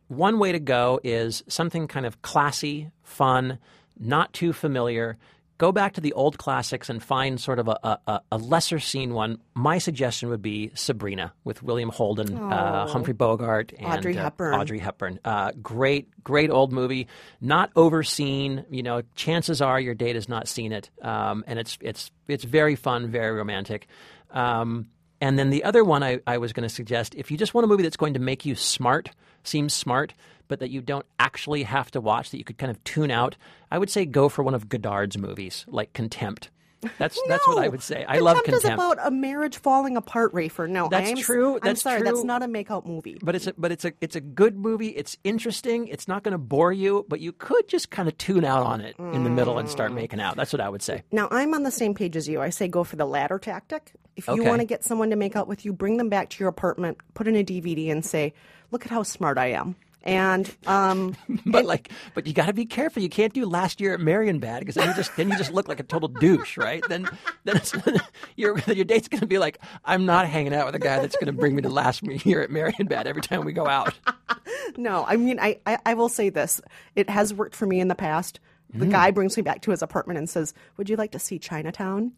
one 0.07 0.39
way 0.39 0.51
to 0.51 0.59
go 0.59 0.99
is 1.03 1.43
something 1.47 1.87
kind 1.87 2.05
of 2.05 2.21
classy, 2.21 2.89
fun, 3.03 3.59
not 3.99 4.33
too 4.33 4.53
familiar. 4.53 5.17
Go 5.59 5.73
back 5.73 5.93
to 5.95 6.01
the 6.01 6.13
old 6.13 6.37
classics 6.37 6.89
and 6.89 7.03
find 7.03 7.39
sort 7.39 7.59
of 7.59 7.67
a, 7.67 7.99
a, 8.07 8.21
a 8.31 8.37
lesser 8.37 8.79
seen 8.79 9.13
one. 9.13 9.39
My 9.53 9.77
suggestion 9.77 10.29
would 10.29 10.41
be 10.41 10.71
Sabrina 10.73 11.33
with 11.43 11.61
William 11.61 11.89
Holden, 11.89 12.35
uh, 12.37 12.87
Humphrey 12.87 13.13
Bogart, 13.13 13.73
and 13.77 13.85
Audrey 13.85 14.17
uh, 14.17 14.23
Hepburn. 14.23 14.53
Audrey 14.53 14.79
Hepburn. 14.79 15.19
Uh, 15.25 15.51
great, 15.61 16.07
great 16.23 16.49
old 16.49 16.71
movie. 16.71 17.07
Not 17.41 17.71
overseen. 17.75 18.65
You 18.69 18.83
know, 18.83 19.01
chances 19.15 19.61
are 19.61 19.81
your 19.81 19.95
date 19.95 20.15
has 20.15 20.29
not 20.29 20.47
seen 20.47 20.71
it, 20.71 20.89
um, 21.01 21.43
and 21.45 21.59
it's 21.59 21.77
it's 21.81 22.09
it's 22.29 22.45
very 22.45 22.77
fun, 22.77 23.11
very 23.11 23.35
romantic. 23.35 23.87
Um, 24.31 24.87
and 25.19 25.37
then 25.37 25.49
the 25.49 25.65
other 25.65 25.83
one 25.83 26.03
I, 26.03 26.21
I 26.25 26.37
was 26.37 26.53
going 26.53 26.67
to 26.67 26.73
suggest, 26.73 27.15
if 27.15 27.31
you 27.31 27.37
just 27.37 27.53
want 27.53 27.65
a 27.65 27.67
movie 27.67 27.83
that's 27.83 27.97
going 27.97 28.13
to 28.13 28.19
make 28.21 28.45
you 28.45 28.55
smart, 28.55 29.09
seems 29.43 29.73
smart, 29.73 30.13
but 30.47 30.59
that 30.59 30.69
you 30.71 30.81
don't 30.81 31.05
actually 31.19 31.63
have 31.63 31.91
to 31.91 32.01
watch, 32.01 32.31
that 32.31 32.37
you 32.37 32.43
could 32.43 32.57
kind 32.57 32.71
of 32.71 32.83
tune 32.83 33.11
out, 33.11 33.35
I 33.71 33.77
would 33.77 33.89
say 33.89 34.05
go 34.05 34.29
for 34.29 34.43
one 34.43 34.53
of 34.55 34.69
Godard's 34.69 35.17
movies, 35.17 35.65
like 35.67 35.93
Contempt. 35.93 36.49
That's 36.97 37.19
that's 37.27 37.45
what 37.45 37.57
I 37.57 37.67
would 37.67 37.83
say. 37.83 38.05
I 38.07 38.19
love 38.19 38.37
Contempt 38.37 38.61
Contempt. 38.63 38.81
is 38.83 38.91
about 38.93 39.05
a 39.07 39.11
marriage 39.11 39.57
falling 39.57 39.97
apart, 39.97 40.33
Rafer. 40.33 40.67
No, 40.69 40.87
That's 40.87 41.09
I'm, 41.11 41.17
true. 41.17 41.55
I'm 41.55 41.59
That's 41.61 41.81
sorry, 41.81 42.01
that's 42.03 42.23
not 42.23 42.41
a 42.41 42.45
makeout 42.47 42.85
movie. 42.85 43.17
but 43.21 43.35
it's 43.35 43.47
a, 43.47 43.53
but 43.57 43.73
it's 43.73 43.83
a 43.83 43.91
it's 43.99 44.15
a 44.15 44.21
good 44.21 44.57
movie. 44.57 44.87
It's 44.87 45.17
interesting. 45.25 45.87
It's 45.89 46.07
not 46.07 46.23
going 46.23 46.31
to 46.31 46.37
bore 46.37 46.71
you, 46.71 47.05
but 47.09 47.19
you 47.19 47.33
could 47.33 47.67
just 47.67 47.89
kind 47.89 48.07
of 48.07 48.17
tune 48.17 48.45
out 48.45 48.63
on 48.63 48.79
it 48.79 48.95
in 48.97 49.23
the 49.25 49.29
middle 49.29 49.57
and 49.59 49.67
Mm. 49.67 49.71
start 49.71 49.91
making 49.91 50.21
out. 50.21 50.37
That's 50.37 50.53
what 50.53 50.61
I 50.61 50.69
would 50.69 50.81
say. 50.81 51.03
Now, 51.11 51.27
I'm 51.31 51.53
on 51.53 51.63
the 51.63 51.71
same 51.71 51.93
page 51.93 52.15
as 52.15 52.29
you. 52.29 52.39
I 52.41 52.49
say 52.49 52.69
go 52.69 52.85
for 52.85 52.95
the 52.95 53.05
latter 53.05 53.39
tactic. 53.39 53.91
If 54.15 54.27
you 54.27 54.35
Okay. 54.35 54.47
want 54.47 54.61
to 54.61 54.65
get 54.65 54.85
someone 54.85 55.09
to 55.09 55.15
make 55.17 55.35
out 55.35 55.49
with 55.49 55.65
you, 55.65 55.73
bring 55.73 55.97
them 55.97 56.07
back 56.07 56.29
to 56.29 56.39
your 56.39 56.47
apartment, 56.49 56.97
put 57.13 57.27
in 57.27 57.35
a 57.35 57.43
DVD, 57.43 57.91
and 57.91 58.05
say, 58.05 58.33
"Look 58.71 58.85
at 58.85 58.91
how 58.91 59.03
smart 59.03 59.37
I 59.37 59.47
am." 59.51 59.75
And 60.01 60.49
um, 60.65 61.15
But 61.45 61.65
like, 61.65 61.91
but 62.13 62.25
you 62.25 62.33
got 62.33 62.45
to 62.45 62.53
be 62.53 62.65
careful. 62.65 63.03
You 63.03 63.09
can't 63.09 63.33
do 63.33 63.45
last 63.45 63.81
year 63.81 63.93
at 63.93 63.99
Marienbad 63.99 64.59
because 64.59 64.75
then 64.75 64.87
you 64.87 64.93
just 64.95 65.15
then 65.17 65.29
you 65.29 65.35
just 65.37 65.51
look 65.53 65.67
like 65.67 65.79
a 65.81 65.83
total 65.83 66.07
douche, 66.07 66.57
right? 66.57 66.81
Then 66.87 67.09
then 67.43 67.61
your 68.37 68.57
your 68.67 68.85
date's 68.85 69.09
going 69.09 69.19
to 69.21 69.27
be 69.27 69.37
like, 69.39 69.59
I'm 69.83 70.05
not 70.05 70.25
hanging 70.27 70.53
out 70.53 70.65
with 70.65 70.75
a 70.75 70.79
guy 70.79 70.99
that's 70.99 71.15
going 71.17 71.27
to 71.27 71.33
bring 71.33 71.53
me 71.55 71.61
to 71.63 71.69
last 71.69 72.01
year 72.25 72.41
at 72.41 72.49
Marienbad 72.49 73.05
every 73.07 73.21
time 73.21 73.43
we 73.43 73.51
go 73.51 73.67
out. 73.67 73.93
no, 74.77 75.03
I 75.05 75.17
mean, 75.17 75.37
I, 75.39 75.59
I, 75.65 75.77
I 75.85 75.93
will 75.95 76.09
say 76.09 76.29
this: 76.29 76.61
it 76.95 77.09
has 77.09 77.33
worked 77.33 77.55
for 77.55 77.65
me 77.65 77.79
in 77.81 77.87
the 77.89 77.95
past. 77.95 78.39
The 78.71 78.85
Mm. 78.85 78.91
guy 78.91 79.09
brings 79.11 79.35
me 79.35 79.41
back 79.41 79.61
to 79.63 79.71
his 79.71 79.81
apartment 79.81 80.19
and 80.19 80.29
says, 80.29 80.53
"Would 80.77 80.89
you 80.89 80.95
like 80.95 81.11
to 81.11 81.19
see 81.19 81.39
Chinatown?" 81.39 82.13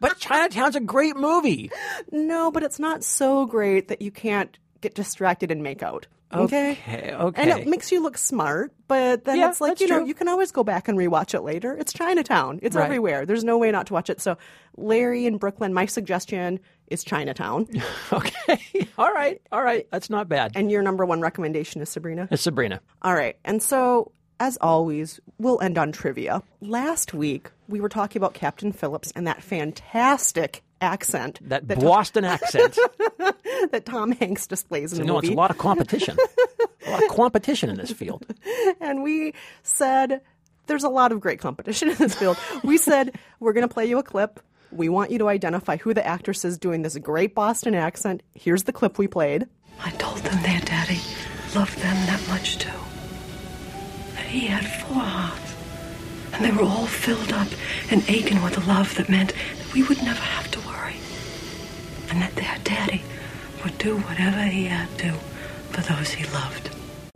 But 0.00 0.18
Chinatown's 0.18 0.76
a 0.76 0.80
great 0.80 1.16
movie. 1.16 1.70
no, 2.12 2.50
but 2.50 2.62
it's 2.62 2.78
not 2.78 3.02
so 3.02 3.46
great 3.46 3.88
that 3.88 4.02
you 4.02 4.10
can't 4.10 4.58
get 4.84 4.94
distracted 4.94 5.50
and 5.50 5.62
make 5.62 5.82
out. 5.82 6.06
Okay. 6.32 6.72
Okay, 7.12 7.42
And 7.42 7.50
it 7.60 7.66
makes 7.68 7.92
you 7.92 8.02
look 8.02 8.18
smart, 8.18 8.72
but 8.88 9.24
then 9.24 9.36
Yeah, 9.38 9.48
it's 9.50 9.60
like, 9.60 9.78
you 9.80 9.86
know, 9.86 9.98
true. 9.98 10.06
you 10.08 10.14
can 10.14 10.26
always 10.28 10.50
go 10.50 10.64
back 10.64 10.88
and 10.88 10.98
rewatch 10.98 11.32
it 11.32 11.42
later. 11.42 11.76
It's 11.76 11.92
Chinatown. 11.92 12.58
It's 12.62 12.74
Right. 12.74 12.84
everywhere. 12.86 13.24
There's 13.24 13.44
no 13.44 13.56
way 13.56 13.70
not 13.70 13.86
to 13.88 13.92
watch 13.92 14.10
it. 14.10 14.20
So, 14.20 14.36
Larry 14.76 15.26
in 15.26 15.36
Brooklyn, 15.38 15.72
my 15.72 15.86
suggestion 15.86 16.58
is 16.88 17.02
Chinatown. 17.04 17.66
Okay, 18.12 18.88
all 18.98 19.12
right, 19.12 19.40
all 19.52 19.62
right. 19.62 19.86
That's 19.92 20.10
not 20.10 20.28
bad. 20.28 20.52
and 20.56 20.70
your 20.70 20.82
number 20.82 21.04
one 21.06 21.20
recommendation 21.20 21.80
is 21.82 21.88
Sabrina? 21.88 22.26
It's 22.30 22.42
Sabrina. 22.42 22.80
All 23.02 23.14
right. 23.14 23.36
And 23.44 23.62
so, 23.62 24.10
as 24.40 24.56
always, 24.60 25.20
we'll 25.38 25.60
end 25.60 25.78
on 25.78 25.92
trivia. 25.92 26.42
Last 26.60 27.14
week, 27.14 27.50
we 27.68 27.80
were 27.80 27.88
talking 27.88 28.18
about 28.20 28.34
Captain 28.34 28.72
Phillips 28.72 29.12
and 29.14 29.26
that 29.28 29.40
fantastic 29.42 30.62
accent 30.84 31.40
That 31.48 31.66
that, 31.68 31.80
Boston 31.80 32.24
accent. 32.24 32.78
that 33.72 33.82
Tom 33.84 34.12
Hanks 34.12 34.46
displays 34.46 34.92
in 34.92 35.00
the 35.00 35.04
No, 35.04 35.14
movie. 35.14 35.28
it's 35.28 35.34
a 35.34 35.36
lot 35.36 35.50
of 35.50 35.58
competition. 35.58 36.16
a 36.86 36.90
lot 36.90 37.02
of 37.02 37.08
competition 37.10 37.70
in 37.70 37.76
this 37.76 37.90
field. 37.90 38.24
and 38.80 39.02
we 39.02 39.34
said 39.62 40.20
there's 40.66 40.84
a 40.84 40.88
lot 40.88 41.12
of 41.12 41.20
great 41.20 41.40
competition 41.40 41.88
in 41.90 41.96
this 41.96 42.14
field. 42.14 42.38
We 42.62 42.78
said 42.78 43.18
we're 43.40 43.52
going 43.52 43.66
to 43.68 43.72
play 43.72 43.86
you 43.86 43.98
a 43.98 44.02
clip. 44.02 44.40
We 44.72 44.88
want 44.88 45.10
you 45.10 45.18
to 45.18 45.28
identify 45.28 45.76
who 45.76 45.94
the 45.94 46.04
actress 46.06 46.44
is 46.44 46.58
doing 46.58 46.82
this 46.82 46.96
great 46.98 47.34
Boston 47.34 47.74
accent. 47.74 48.22
Here's 48.34 48.64
the 48.64 48.72
clip 48.72 48.98
we 48.98 49.06
played. 49.08 49.46
I 49.82 49.90
told 49.92 50.18
them 50.18 50.42
their 50.42 50.60
daddy 50.60 51.00
loved 51.54 51.78
them 51.78 51.94
that 52.06 52.20
much 52.28 52.58
too. 52.58 52.70
That 54.14 54.24
he 54.26 54.46
had 54.46 54.64
four 54.84 55.02
hearts. 55.02 55.40
And 56.32 56.44
they 56.44 56.50
were 56.50 56.64
all 56.68 56.86
filled 56.86 57.32
up 57.32 57.46
and 57.92 58.02
aching 58.08 58.42
with 58.42 58.58
a 58.58 58.66
love 58.68 58.92
that 58.96 59.08
meant 59.08 59.32
that 59.32 59.72
we 59.72 59.84
would 59.84 59.98
never 60.02 60.20
have 60.20 60.50
to 60.50 60.58
worry. 60.60 60.63
And 62.14 62.22
that 62.22 62.36
their 62.36 62.56
daddy 62.62 63.02
would 63.64 63.76
do 63.78 63.96
whatever 63.96 64.44
he 64.44 64.66
had 64.66 64.88
to 64.98 65.10
for 65.72 65.80
those 65.92 66.10
he 66.10 66.24
loved. 66.32 66.70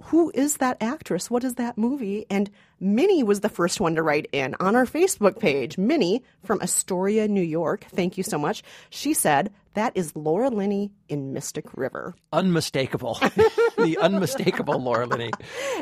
Who 0.07 0.33
is 0.35 0.57
that 0.57 0.77
actress? 0.81 1.31
What 1.31 1.45
is 1.45 1.55
that 1.55 1.79
movie? 1.79 2.27
And 2.29 2.51
Minnie 2.81 3.23
was 3.23 3.41
the 3.41 3.49
first 3.49 3.81
one 3.81 3.95
to 3.97 4.03
write 4.03 4.29
in 4.33 4.55
on 4.61 4.77
our 4.77 4.87
Facebook 4.87 5.39
page. 5.39 5.77
Minnie 5.79 6.23
from 6.45 6.61
Astoria, 6.61 7.29
New 7.29 7.43
York. 7.43 7.85
Thank 7.91 8.17
you 8.17 8.25
so 8.25 8.39
much. 8.39 8.63
She 8.91 9.15
said, 9.15 9.53
that 9.79 9.93
is 9.95 10.17
Laura 10.17 10.51
Linney 10.51 10.91
in 11.09 11.33
Mystic 11.33 11.67
River. 11.77 12.17
Unmistakable. 12.33 13.15
the 13.79 13.97
unmistakable 14.01 14.81
Laura 14.81 15.07
Linney. 15.07 15.31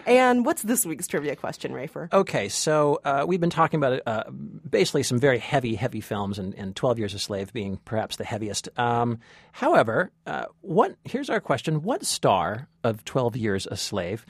And 0.06 0.44
what's 0.44 0.60
this 0.60 0.84
week's 0.84 1.06
trivia 1.06 1.34
question, 1.34 1.72
Rafer? 1.72 2.12
Okay, 2.12 2.50
so 2.50 3.00
uh, 3.04 3.24
we've 3.26 3.40
been 3.40 3.48
talking 3.48 3.78
about 3.78 4.02
uh, 4.06 4.30
basically 4.68 5.02
some 5.02 5.18
very 5.18 5.38
heavy, 5.38 5.76
heavy 5.76 6.02
films, 6.02 6.38
and, 6.38 6.54
and 6.56 6.76
Twelve 6.76 6.98
Years 6.98 7.14
a 7.14 7.18
Slave 7.18 7.54
being 7.54 7.78
perhaps 7.86 8.16
the 8.16 8.24
heaviest. 8.24 8.68
Um, 8.78 9.18
however, 9.52 10.10
uh, 10.26 10.44
what 10.60 10.96
here's 11.04 11.30
our 11.30 11.40
question: 11.40 11.82
What 11.82 12.04
star 12.04 12.68
of 12.84 13.02
Twelve 13.06 13.34
Years 13.34 13.66
a 13.66 13.78
Slave 13.78 14.26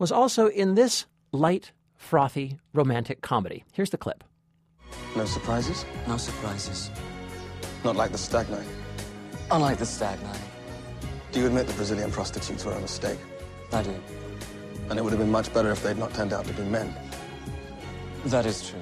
was 0.00 0.10
also 0.10 0.48
in 0.48 0.74
this 0.74 1.06
light, 1.30 1.70
frothy, 1.96 2.58
romantic 2.72 3.20
comedy? 3.20 3.64
Here's 3.72 3.90
the 3.90 3.98
clip. 3.98 4.24
No 5.16 5.24
surprises? 5.24 5.84
No 6.06 6.16
surprises. 6.16 6.90
Not 7.84 7.96
like 7.96 8.12
the 8.12 8.18
stag 8.18 8.48
night. 8.50 8.66
Unlike 9.50 9.78
the 9.78 9.86
stag 9.86 10.22
night. 10.22 10.40
Do 11.32 11.40
you 11.40 11.46
admit 11.46 11.66
the 11.66 11.72
Brazilian 11.74 12.10
prostitutes 12.10 12.64
were 12.64 12.72
a 12.72 12.80
mistake? 12.80 13.18
I 13.72 13.82
do. 13.82 13.94
And 14.88 14.98
it 14.98 15.02
would 15.02 15.12
have 15.12 15.20
been 15.20 15.30
much 15.30 15.52
better 15.52 15.70
if 15.70 15.82
they'd 15.82 15.98
not 15.98 16.14
turned 16.14 16.32
out 16.32 16.44
to 16.46 16.52
be 16.52 16.62
men. 16.62 16.94
That 18.26 18.46
is 18.46 18.68
true. 18.68 18.80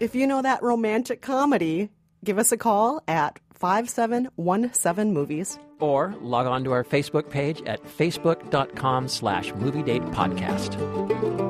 If 0.00 0.14
you 0.14 0.26
know 0.26 0.42
that 0.42 0.62
romantic 0.62 1.22
comedy, 1.22 1.90
give 2.24 2.38
us 2.38 2.52
a 2.52 2.56
call 2.56 3.02
at 3.08 3.38
5717 3.54 5.12
Movies. 5.12 5.58
Or 5.80 6.14
log 6.20 6.46
on 6.46 6.64
to 6.64 6.72
our 6.72 6.84
Facebook 6.84 7.30
page 7.30 7.62
at 7.66 7.82
facebook.com 7.84 9.08
slash 9.08 9.52
movie 9.54 9.82
date 9.82 10.02
podcast. 10.02 11.43